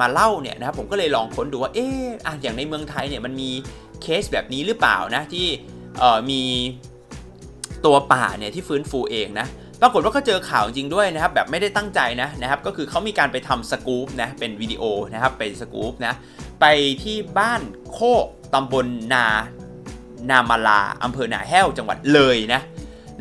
[0.00, 3.50] มาเล่าเนี่ยนะครับผมก็เลยลองค้นดูว่าเอออะอย่างในเมืองไทยเนี่ยมันมี
[4.02, 5.46] เคสแบบนี้หรือเปล่านะที่
[5.98, 6.42] เอ่อมี
[7.84, 9.46] ตัวป่าเนี่ยที่ฟื้นฟูเองนะ
[9.82, 14.82] ปรากฏว่าก็เจอข่าวจริงด้วยนะครับแบบไม่ได้ตั้งใจนะนะครับก็คือเขามีการไปทำสกู๊ปนะเป็นวิดีโอ
[15.14, 16.14] นะครับเป็นสกู๊ปนะ
[16.60, 16.64] ไป
[17.02, 19.26] ที่บ้านโคกตำบลนา
[20.30, 22.60] นามาลาอำเภอหนาแห้วจังหวัดเลยนะ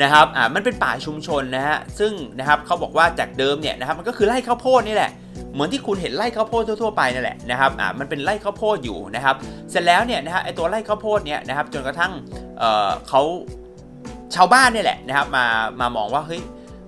[0.01, 5.11] นะครับอ่ามันเป็นป่าชุมชนนะฮะซึ่งนะครับเขาบอกว่าจากเดิมเนี่ยนะครับมันก็คือไร่ข้าวโพดนี่แหละ
[5.53, 9.35] เหมือนที่คุณเห็นไร่ข้าวโพดทั่วๆไปนั่นแหละนะครับอ่ามันเป็นไร่ข้าวโพดอยู่นะครับ
[9.71, 12.11] เสร็จแล้วเนี่ยนะฮะไอตัวไร่ข้าวโพดเนี่ยนะครับจนกระทั่ง
[12.59, 13.21] เอ่อเขา
[14.35, 15.45] ชาวบ้านเนี่ยแหละนะครับมา
[15.79, 16.41] มามองว่าเฮ้ย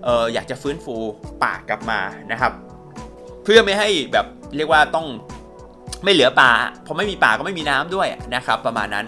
[0.04, 0.96] เอออยากจะฟื้นฟู
[1.44, 2.00] ป่ากลับมา
[2.32, 2.52] นะครับ
[3.44, 5.08] เพื่อไม่ให้แบบเรียกว่าต้อง
[6.04, 6.52] ไม่เหลือป่า
[6.86, 9.06] พอไม่มีป่าก็ไม่มีน้ำด้วยนะครับ ประมาณนั้น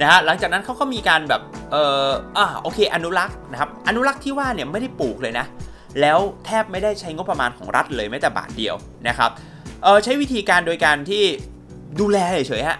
[0.00, 1.76] นะฮะหลังจากนั้นเขาก็มีการแบบเอ
[2.06, 5.46] ออ่าโอเค อนุรักษ์นะครับอนุรักษ์ที่ว่าเนี่ยไม่ได้ปลูกเลยนะ
[6.00, 8.74] แล้วแทบไม่ได้ใช้งบประมาณของรัฐเลยแม้แต่บาทเดียว
[9.08, 9.30] นะครับ
[9.82, 11.24] เออใช้วิธีการโดยการที่
[12.00, 12.78] ดูแลเฉยๆฮะ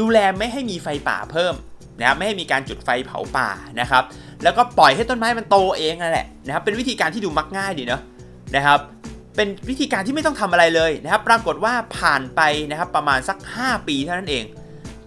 [0.00, 1.54] ดูแลไม่ให้มีไฟป่าเพิ่ม
[1.98, 3.48] นะครับไม่ให้มีการจุดไฟเผาป่า
[3.80, 4.04] นะครับ
[4.42, 8.02] แล้วก็ปล่อยให้ต้นไม้มันโตเองนั่นแหละนะครับเป็นวิธีการที่ดูมักง่ายดีเนาะ
[8.56, 8.80] นะครับ
[9.36, 12.40] เป็นวิธีการที่ไม่ต้องทำอะไรเลยนะครับ ปรากฏว่าผ่านไป
[12.70, 14.44] นะครับประมาณสัก 5 ปีเท่านั้นเอง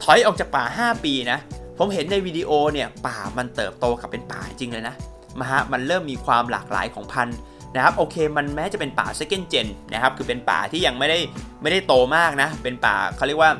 [0.03, 1.39] ถอยออกจากป่า 5 ปีนะ
[1.77, 4.95] ผมเห็นในวิดีโอเนี่ยป่ามันเติบโตกลับเป็นป่าจริงเลยนะ
[5.39, 7.37] มาฮะมันเริ่มมีความหลากหลายของพันธุ์
[7.75, 11.19] นะครับโอเคมันแม้จะเป็นป่า second gen นะครับคือเป็นป่าที่ยังไม่ได้
[11.61, 13.51] ไม่ได้โตมากนะ เป็นป่าเขาเรียกว่า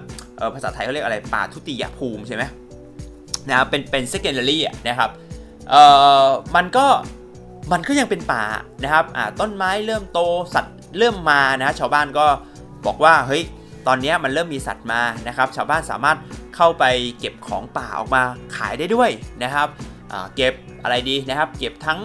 [0.53, 2.43] ภาษาไทยเขาเรียกอะไรป่าทุติยภูมิใช่ไหม
[3.49, 5.09] นะครับเป็นเป็น secondary อ่นะครับ
[5.69, 5.83] เอ่
[6.23, 6.25] อ
[6.55, 6.87] มันก็
[7.71, 8.43] มันก็ยังเป็นป่า
[8.83, 10.19] นะครับอ่าต้นไม้เริ่มโต
[10.53, 12.25] สัตว์เริ่มมานะชาวบ้านก็
[12.85, 13.43] บอกว่าเฮ้ย
[13.87, 16.17] ตอนนี้มันเริ่มมีสัตว์มานะครับ ชาวบ้านสามารถ
[16.55, 16.83] เข้าไป
[17.19, 18.23] เก็บของป่าออกมา
[18.55, 19.09] ขายได้ด้วย
[19.43, 19.67] นะครับ
[20.35, 21.99] เก็บอะไรดีนะครับ เก็บทั้ง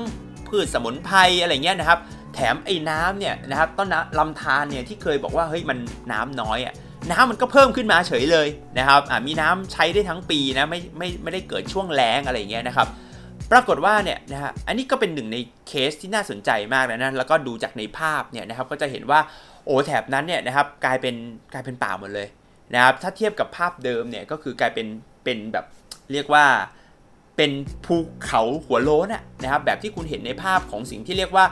[0.48, 1.98] พืชสมุนไพรอะไรเงี้ยนะครับ
[2.34, 5.78] แถมไอ้น้ำเนี่ยนะครับต้นลำธารเนี่ยที่เคยบอกว่าเฮ้ยมัน
[6.12, 6.74] น้ำน้อยอะ
[7.10, 12.88] น้ำมันก็เพิ่มขึ้นมาเฉยเลยนะครับอ่ามีน้ำใช้ได้ทั้งปีนะไม่ไม่ไม่ได้เกิดช่วงแล้งอะไรเงี้ยนะครับ
[13.52, 15.36] ปรากฏว่าเนี่ยนะฮะอันนี้ก็เป็นหนึ่งใน
[15.68, 19.20] เคสที่น่าสนใจมากนะนะแล้วก็ดูจากในภาพเนี่ยนะครับก็จะเห็นว่า
[19.66, 21.14] โอ้แถบนั้นเนี่ยนะครับกลายเป็น
[21.52, 22.28] กลายเป็นป่าหมดเลย
[22.74, 24.86] นะครับถ้าเทียบกับภาพเดิมเนี่ยก็คือกลายเป็น
[25.24, 25.64] เป็นแบบ
[26.12, 26.44] เรียกว่า
[27.36, 27.50] เป็น
[27.84, 29.08] ภูเขาหัวโล้น
[29.42, 31.44] นะครับแบบที่คุณเห็นในภาพของสิ่งที่เรียกว่า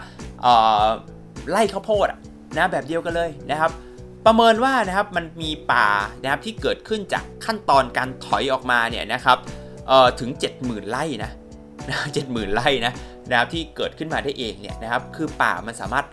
[1.51, 2.09] ไล่ข้าวโพด
[2.57, 3.71] นะแบบเดียวกันเลยนะครับ
[4.27, 5.89] ประเมินว่านะครับมันมีป่า
[6.23, 9.39] นะครับที่เกิดขึ้นจากขั้นตอนการถอยออกมาเนี่ยนะครับ
[10.21, 10.31] ถึง
[10.61, 11.33] 70,000ไร่นะนะ
[12.15, 12.93] เจ็ดหมื่นไร่นะ
[13.31, 16.07] นะครับที่เกิดขึ้นมาได้เองเนี่ยนะครับคือป่ามันสามารถ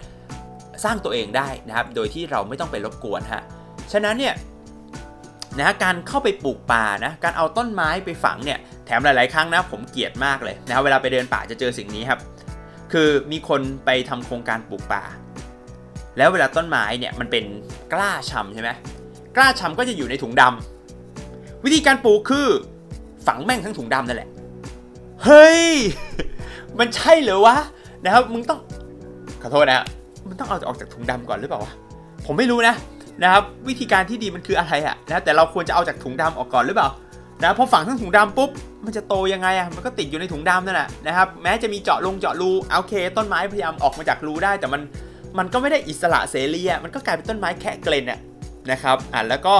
[0.84, 3.44] สร้างตัวเองได้นะครับโดยที่เราไม่ต้องไปรบกวนฮะ
[3.94, 4.34] ฉะนั้นเนี่ย
[5.60, 12.20] นะการเข้าไปปลูกป่านะการเอาต้นไม้ไปฝังเนี่ยแถมหลาย ๆ ครั้งนะผมเกลียดมากเลยนะเวลาไปเดินป่าจะเจอสิ่งนี้ครับ
[12.92, 15.04] คือมีคนไปทำโครงการปลูกป่า
[16.18, 17.44] แล้วเวลาต้นไม้เนี่ยมันเป็น
[17.94, 18.70] กล้าชำใช่ไหม
[19.38, 22.48] กล้าชำก็จะอยู่ในถุงดำวิธีการปลูกคือ
[23.28, 24.30] ฝังแม่งทั้งถุงดำนั่นแหละ
[25.26, 25.62] เฮ้ย
[26.80, 27.58] มันใช่เหรอวะ
[28.04, 28.60] นะครับ มึงต้อง
[29.42, 29.86] ขอโทษนะ
[30.28, 31.72] มันต้องเอาออกจากถุงดำก่อนหรือเปล่าวะ
[32.26, 32.76] ผมไม่รู้นะ
[33.24, 36.90] นะครับ วิธีการที่ดีมันคืออะไรอะนะแต่เราควรจะเอาจากถุงดำออกก่อนหรือเปล่า
[37.44, 38.50] นะพอฝังทั้งถุงดำปุ๊บ
[38.86, 44.82] มันจะโตยังไงอะมันก็ติดอยู่ในถุงดำนั่นแหละนะครับ แม้จะมีเจาะลงเจาะรูโอเค ต้นไม้พยายามออกมาจากรูได้ แต่มัน
[45.38, 48.20] มันก็ไม่ได้อิสระเสรีอะมันก็กลายเป็นต้นไม้แค่เกลนอะ
[48.72, 49.56] นะครับอะแล้วก็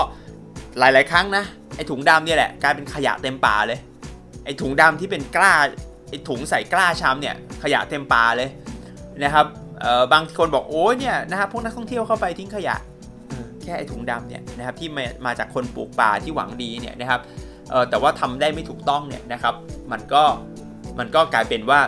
[0.80, 1.44] หลาย ๆ ครั้งนะ
[1.76, 3.80] ไอถุงดำเนี่ยแหละกลายเป็นขยะเต็มป่าเลย
[4.46, 5.54] ไอถุงดำที่เป็นกล้า
[6.10, 8.50] ไอถุงใส่กล้าชำเนี่ยขยะเต็มปลาเลย
[9.24, 9.46] นะครับ
[10.14, 12.76] บางคนบอกโอ้ยเนี่ยนะครับพวกนักท่องเที่ยวเข้าไปทิ้งขยะ
[13.64, 14.90] แค่ไอถุงดำเนี่ยนะครับที่
[15.26, 17.22] มาจากคนปลูกป่าที่หวังดีเนี่ยนะครับ
[17.90, 19.56] แต่ว่าทำได้ไม่ถูกต้องเนี่ยนะครับ
[19.92, 20.24] มันก็
[21.00, 21.80] มันก็กลายเป็นว่า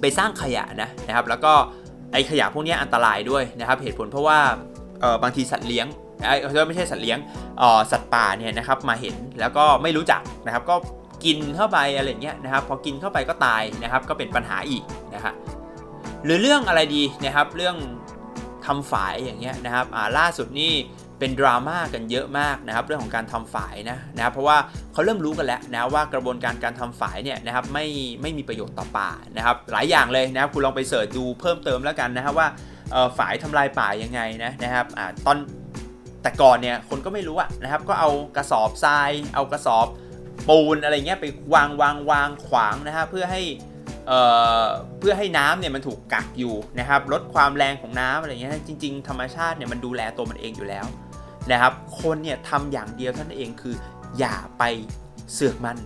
[0.00, 1.52] ไปสร้างขยะนะนะครับ แล้วก็
[2.12, 4.38] ไอขยะพวกนี้อันตรายด้วยนะครับ เหตุผลเพราะว่า
[5.22, 5.86] บางทีสัตว์เลี้ยง
[6.24, 6.30] ไอ
[6.68, 7.18] ไม่ใช่สัตว์เลี้ยง
[7.92, 10.76] สัตว์ป่าเนี่ยนะครับมาเห็นแล้วก็ไม่รู้จักนะครับก็
[11.24, 14.82] กินเข้าไปอะไรเงี้ยนะครับ พอกินเข้าไปก็ตายนะครับ ก็เป็นปัญหาอีก
[15.14, 15.34] นะครับ
[16.24, 17.76] หรือเรื่องอะไรดีนะครับ เรื่อง
[18.66, 20.72] ทำฝายอย่างเงี้ยนะครับอ่าล่าสุดนี่
[21.18, 24.56] เป็นดราม่ากันเยอะมากนะครับ เรื่องของการทำฝายนะนะครับเพราะว่า
[24.92, 27.86] เขาเริ่มรู้กันแล้วนะว่ากระบวนการการทำฝายเนี่ยนะครับไม่
[28.22, 32.48] ไม่มีประโยชน์ต่อป่านะครับ หลายอย่างเลยนะครับคุณลองไปเสิร์ชดูเพิ่มเติมแล้วกันนะครับว่า
[33.18, 35.36] ฝายทำลายป่ายังไงนะนะครับอ่าตอน
[36.22, 39.86] แต่ก่อนเนี่ยคนก็ไม่รู้อะนะครับก็เอากระสอบทราย เอากระสอบ
[40.48, 43.42] ปูนอะไรเงี้ยไปวางวางวางขวางนะฮะเพื่อให้
[44.06, 44.20] เอ่
[44.62, 44.64] อ
[44.98, 50.86] เพื่อให้น้ำเนี่ยมันถูกกักอยู่นะครับลดความแรงของน้ำอะไรเงี้ยจริง ๆ ธรรมชาติเนี่ยมันดูแลตัวมันเองอยู่แล้ว
[51.52, 53.74] นะครับ คนเนี่ยทำอย่างเดียวท่านั้นเองคือ
[54.18, 54.64] อย่าไป
[55.34, 55.76] เสือกมัน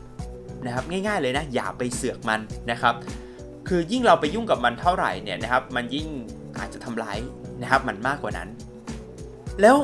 [0.66, 2.40] นะครับ ง่ายๆเลยนะอย่าไปเสือกมัน
[2.70, 2.94] นะครับ
[3.68, 6.08] คือยิ่งเราไปยุ่งกับมันเท่าไหร่เนี่ยนะครับ มันยิ่ง
[6.58, 7.18] อาจจะทำร้าย
[7.62, 8.48] นะครับ มันมากกว่านั้น
[9.60, 9.76] แล้ว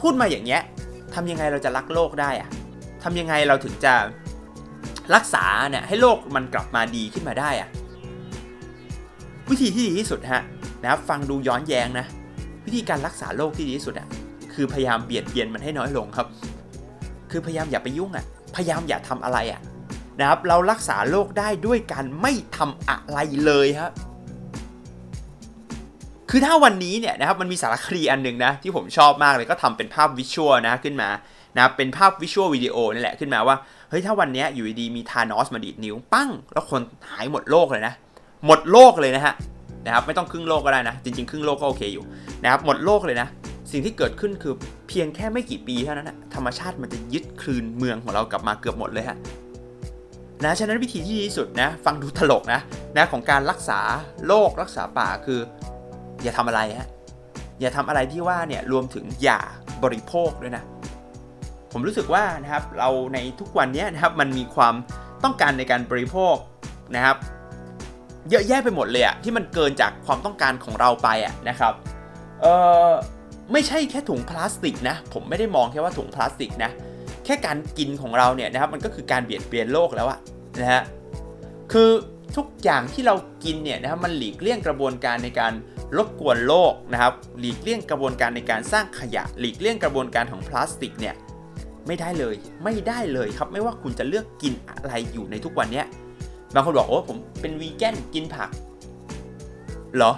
[0.00, 0.62] พูดมาอย่างเงี้ย
[1.14, 2.50] ทำยังไงเราจะรักโลกได้อะ
[3.02, 3.94] ทำยังไงเราถึงจะ
[5.14, 7.68] รักษาเนี่ยให้โลกมันกลับมาดีขึ้นมาได้อะ
[9.50, 10.42] วิธีที่ดีที่สุดฮะ
[10.82, 12.06] นะครับฟังดูย้อนแย้งนะ
[12.66, 14.08] วิธีการรักษาโลกที่ดีที่สุดอะ
[14.54, 16.26] คือพยายามเบียดเบียนมันให้น้อยลงครับ
[17.30, 18.24] คือพยายามอย่าไปยุ่งอะ
[18.56, 19.60] พยายามอย่าทำอะไรอะ
[20.20, 23.92] นะครับเรารักษาโลกได้ด้วยการไม่ทำอะไรเลยครับ
[26.30, 31.08] คือถ้าวันนี้เนี่ยนะครับมันมีสารคดีอันหนึ่งนะที่ผมชอบมากเลยก็ทำเป็นภาพวิชวลนะขึ้นมา
[31.58, 33.56] นะเป็นภาพวิชวลวิดีโอนี่แหละขึ้นมาว่า
[33.90, 37.94] เฮ้ยถ้าวันนี้อยู่ดีมีธานอสมาดีดนิ้วปั้ง แล้วคนหายหมดโลกเลยนะ
[38.46, 39.34] หมดโลกเลยนะฮะ
[39.84, 42.04] นะครับไม่ต้องครึ่งโลกก็ได้นะ จริงๆ ครึ่งโลกก็โอเคอยู่
[42.42, 43.28] นะครับหมดโลกเลยนะ
[43.72, 44.54] สิ่งที่เกิดขึ้นคือ
[44.88, 49.16] เพียงแค่ไม่กี่ปีเท่านั้นนะธรรมชาติมันจะยึดคืนเมืองของเรากลับมาเกือบหมดเลยฮะ
[50.44, 52.60] นะฉะนั้นวิธีที่ดีที่สุดนะ ฟังดูตลกนะ
[52.96, 53.80] นะของการรักษา
[54.26, 55.40] โลกรักษาป่าคือ
[56.22, 56.88] อย่าทำอะไรฮะ
[57.60, 59.40] อย่าทำอะไรที่ว่าเนี่ยรวมถึงอย่า
[59.82, 60.64] บริโภคด้วยนะ
[61.72, 64.74] ผมรู้สึกว่านะครับเราในทุกวันนี้นะครับมันมีความ
[65.24, 66.36] ต้องการในการบริโภค
[66.96, 67.16] นะครับ
[68.30, 71.72] เยอะแยะไปหมดเลยอะที่มันเกินจากความต้องการของเราไปอะนะครับ
[72.40, 72.46] เอ
[72.88, 72.90] อ
[73.52, 76.70] ไม่ใช่แค่ถุงพลาสติกนะผมไม่ได้มองแค่ว่าถุงพลาสติกนะ
[77.24, 80.18] แค่การกินของเราเนี่ยนะครับมันก็คือการเบียดเบียนโลกแล้วอะ
[80.60, 80.82] นะฮะ
[81.72, 81.90] คือ
[82.36, 85.52] ทุกอย่างที่เรากินเนี่ยนะครับมันหลีกเลี่ยงกระบวนการในการ
[85.96, 91.14] รบกวนโลกนะครับ หลีกเลี่ยงกระบวนการในการสร้างขยะ หลีกเลี่ยงกระบวนการของพลาสติกเนี่ย
[91.88, 95.86] ไม่ได้เลย ไม่ได้เลยครับ ไม่ว่าคุณจะเลือกกินอะไรอยู่ในทุกวันเนี้ย
[96.54, 98.50] บางคนบอกโอ้ผมเป็นวีแกนกินผัก
[99.96, 100.12] เหรอ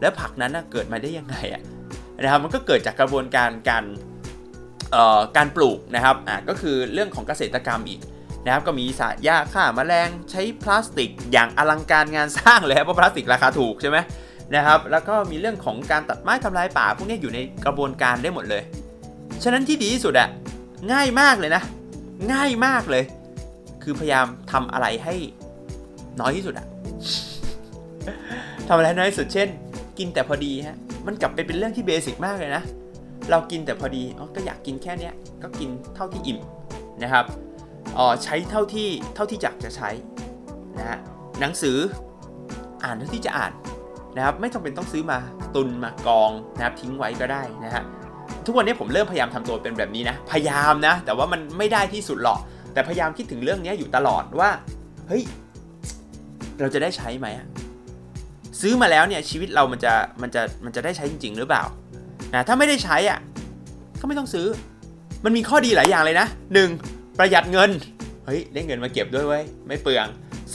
[0.00, 1.62] แล้วผักนั้นนะเกิดมาได้ยังไงอะ
[2.22, 3.84] นะครับมันก็เกิดจากกระบวนการการ
[5.36, 8.00] การปลูกนะครับอ่าก็คือเรื่องของเกษตรกรรมอีก
[8.44, 13.98] นะครับก็มีสารหญ้าฆ่าแมลงใช้พลาสติกอย่างอลังการงานสร้างเลยเพราะพลาสติกราคาถูกใช่ไหม
[14.54, 18.62] นะครับแล้วก็มีเรื่องของการตัดไม้ทำลายป่าพวกนี้อยู่ในกระบวนการได้หมดเลย
[19.44, 20.28] ฉะนั้นที่ดีที่สุดอะ
[20.92, 21.62] ง่ายมากเลยนะ
[22.32, 23.04] ง่ายมากเลย
[23.82, 25.14] คือพยายามทำอะไรให้
[26.20, 26.66] น้อยที่สุดอะ
[28.68, 29.48] ทำอะไรน้อยที่สุดเช่น
[29.98, 32.62] กินแต่พอดีฮะมันกลับไปเป็นเรื่องที่เบสิกมากเลยนะ
[33.30, 36.38] เรากินแต่พอดีอ๋อก็อยากกินแค่เนี้ยก็กินเท่าที่อิ่ม
[37.02, 37.24] นะครับ
[37.98, 39.90] อ๋อใช้เท่าที่เท่าที่อยากจะใช้
[40.78, 40.98] นะฮะ
[41.40, 41.76] หนังสือ
[42.84, 43.52] อ่านเท่าที่จะอ่าน
[44.16, 45.18] นะครับไม่จำเป็นต้องซื้อมา
[45.54, 47.82] ตุนมากองนะครับทิ้งไว้ก็ได้นะฮะ
[48.46, 52.38] ทุกวันนี้ผมเริ่มพยายามทำตัวเป็นแบบนี้นะ พยายามนะ แต่ว่ามันไม่ได้ที่สุดหรอก
[52.72, 54.50] แต่พยายามคิดถึงเรื่องนี้อยู่ตลอดว่า
[55.08, 55.22] เฮ้ย
[56.60, 57.26] เราจะได้ใช้ไหม
[58.60, 61.64] ซื้อมาแล้วเนี่ยชีวิตเรามันจะ มันจะ มันจะได้ใช้จริง ๆ หรือเปล่า
[62.34, 63.18] นะ ถ้าไม่ได้ใช้อะ
[64.00, 64.46] ก็ไม่ต้องซื้อ
[65.24, 66.26] มันมีข้อดีหลายอย่างเลยนะ
[66.72, 67.18] 1.
[67.18, 67.70] ประหยัดเงิน
[68.26, 70.06] เฮ้ย ได้เงินมาเก็บด้วยเว้ย ไม่เปลือง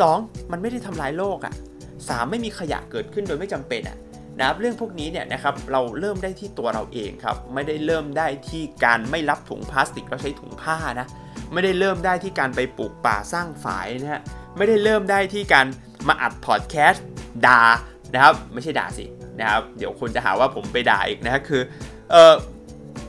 [0.01, 0.51] 2.
[0.51, 1.53] มันไม่ได้ทำลายโลกอะ
[1.91, 2.29] 3.
[2.31, 3.97] ไม่มีขยะเกิดขึ้นโดยไม่จำเป็นอะ
[4.37, 11.07] นะครับเรื่องพวกนี้เนี่ยนะครับเราเริ่มได้ที่ตัวเราเองครับไม่ได้เริ่มได้ที่การไม่รับถุงพลาสติกแล้วใช้ถุงผ้านะ
[11.53, 14.21] ไม่ได้เริ่มได้ที่การไปปลูกป่าสร้างฝายนะฮะ
[14.57, 15.65] ไม่ได้เริ่มได้ที่การ
[16.07, 17.05] มาอัดพอดแคสต์
[17.45, 17.61] ด่า
[18.13, 19.05] นะครับไม่ใช่ด่าสิ
[19.39, 21.61] นะครับเดี๋ยวคนจะหาว่าผมไปด่าอีกนะคือ
[22.11, 22.33] เออ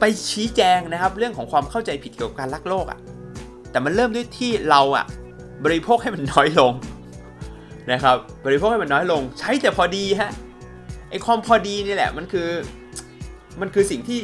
[0.00, 2.98] ไปชี้แจงนะครับเรื่องของความเข้าใจผิดเกี่ยวกับการรักโลกอะ่ะ
[3.70, 5.06] แต่มันเริ่มด้วยที่เราอะ่ะ
[5.64, 6.72] บริโภคให้มันน้อยลง
[7.92, 10.30] นะครับบริโภคให้มันน้อยลง ใช้แต่พอดีฮะ
[11.10, 12.48] ไอความพอดีนี่แหละ มันคือ
[13.60, 14.20] มันคือสิ่งที่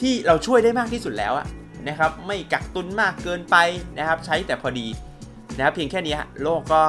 [0.00, 1.46] ที่เราช่วยได้มากที่สุดแล้วอะ
[1.88, 3.56] นะครับ ไม่กักตุนมากเกินไป
[3.98, 4.86] นะครับ ใช้แต่พอดี
[5.56, 6.82] นะครับ เพียงแค่นี้โลกก็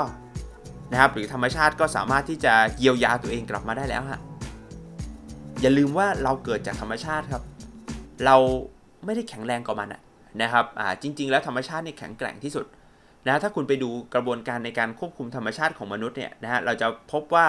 [0.92, 4.20] นะครับ หรือธรรมชาติก็สามารถที่จะเยียวยาตัวเองกลับมาได้แล้วฮะ
[5.62, 7.44] อย่าลืมว่าเราเกิดจากธรรมชาติครับ
[8.26, 8.36] เรา
[9.06, 9.90] ไม่ได้แข็งแรงกว่ามัน
[10.42, 12.66] นะครับอ่าจริง ๆ แล้วธรรมชาตินี่แข็งแกร่งที่สุด
[13.28, 17.46] นะถ้าคุณไปดูกระบวนการในการควบคุมธรรมชาติของมนุษย์เนี่ยนะฮะเราจะพบว่า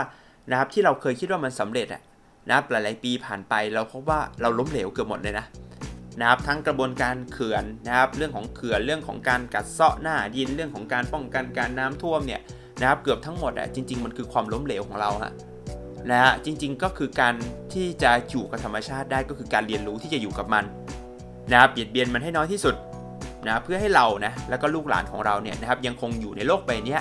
[0.50, 2.02] นะครับที่เราเคยคิดว่ามันสำเร็จอะ
[2.48, 5.46] นะครับหลายๆปีผ่านไปเราพบว่าเราล้มเหลวเกือบหมดเลยนะ
[6.20, 12.40] นะครับทั้งกระบวนการเขื่อนนะครับเรื่องของเขื่อนเรื่องของการกัดเซาะหน้าดินเรื่องของการป้องกันการน้ำท่วมเนี่ย
[12.80, 15.32] นะครับเกือบทั้งหมดอะจริง ๆ มันคือความล้มเหลวของเราฮะ
[16.10, 17.34] นะฮะจริงๆก็คือการ
[17.72, 20.64] ที่จะอยู่กับธรรมชาติได้ก็คือการเรียนรู้ที่จะอยู่กับมัน
[21.50, 22.74] นะครับเบียดเบียนมันให้น้อยที่สุด
[23.46, 26.98] นะเพื่อให้เรานะแล้วก็ลูกหลานของเราเนี่ยนะครับยังคงอยู่ในโลกใบนี้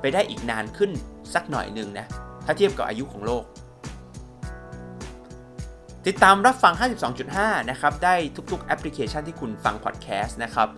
[0.00, 0.90] ไปได้อีกนานขึ้น
[1.34, 2.06] สักหน่อยหนึ่งนะ
[2.50, 3.44] ถ้าเทียบกับอายุของโลก
[6.06, 6.74] ติดตามรับฟัง
[7.22, 8.14] 52.5 นะครับ ได้
[8.50, 10.68] ทุกๆ แอปพลิเคชันที่คุณฟังพอดแคสต์นะครับ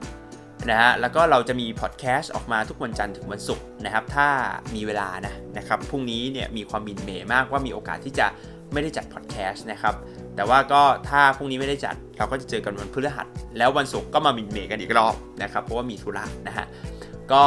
[0.71, 4.29] นะฮะแล้วก็เราจะมีพอดแคสต์ออกมาทุกวันจันทร์ถึงวันศุกร์นะครับ ถ้า
[4.75, 8.27] มีเวลานะนะครับพรุ่งนี้เนี่ยมีความมินเมย์มากว่ามีโอกาสที่จะ
[8.73, 9.95] ไม่ได้จัดพอดแคสต์นะครับ
[10.37, 13.27] แต่ว่าก็ถ้าพรุ่งนี้ไม่ได้จัด เราก็จะเจอกันวันพฤหัส
[13.59, 16.67] แล้ววันศุกร์ก็มามินเมย์กันอีกรอบนะครับ เพราะว่ามีธุระนะฮะ
[17.33, 17.45] ก็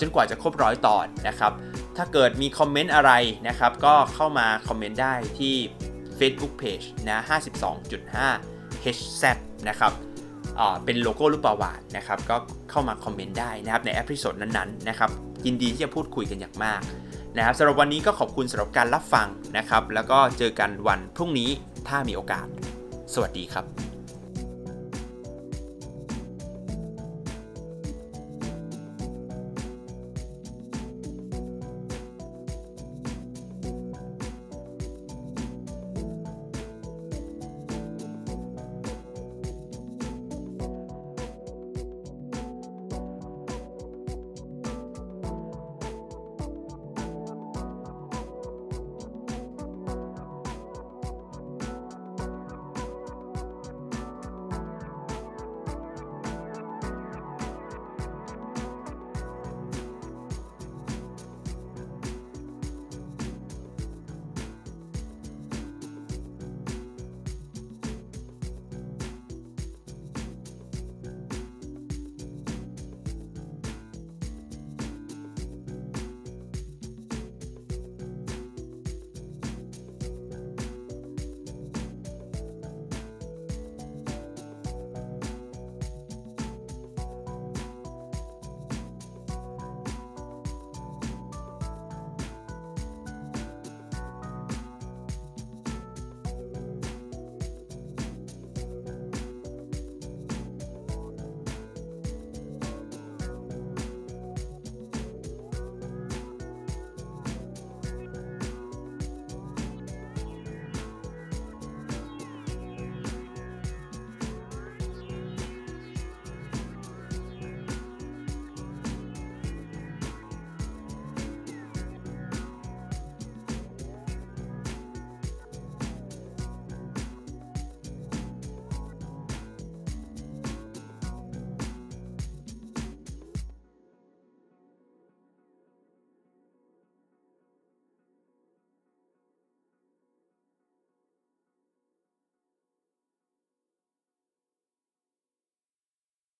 [0.00, 1.52] จนกว่าจะครบร้อยตอนนะครับ
[1.96, 3.12] ถ้าเกิดมีคอมเมนต์อะไร
[3.48, 5.54] นะครับ ก็เข้ามาคอมเมนต์ได้ที่
[6.18, 7.18] Facebook Page นะ
[7.82, 9.24] 52.5 HZ
[9.68, 9.92] นะครับ
[10.84, 12.36] เป็นโลโก้รูปปลาวาฬนะครับ ก็
[12.70, 15.10] เข้ามาคอมเมนต์ได้นะครับใน episode นั้นๆนะครับ
[15.46, 16.80] ยินดีที่จะพูดคุยกันอย่างมาก
[17.36, 21.50] นะครับสำหรับวันนี้ก็ขอบคุณสำหรับการรับฟังนะครับ แล้วก็เจอกันวันพรุ่งนี้
[21.88, 22.46] ถ้ามีโอกาส
[23.14, 23.81] สวัสดีครับ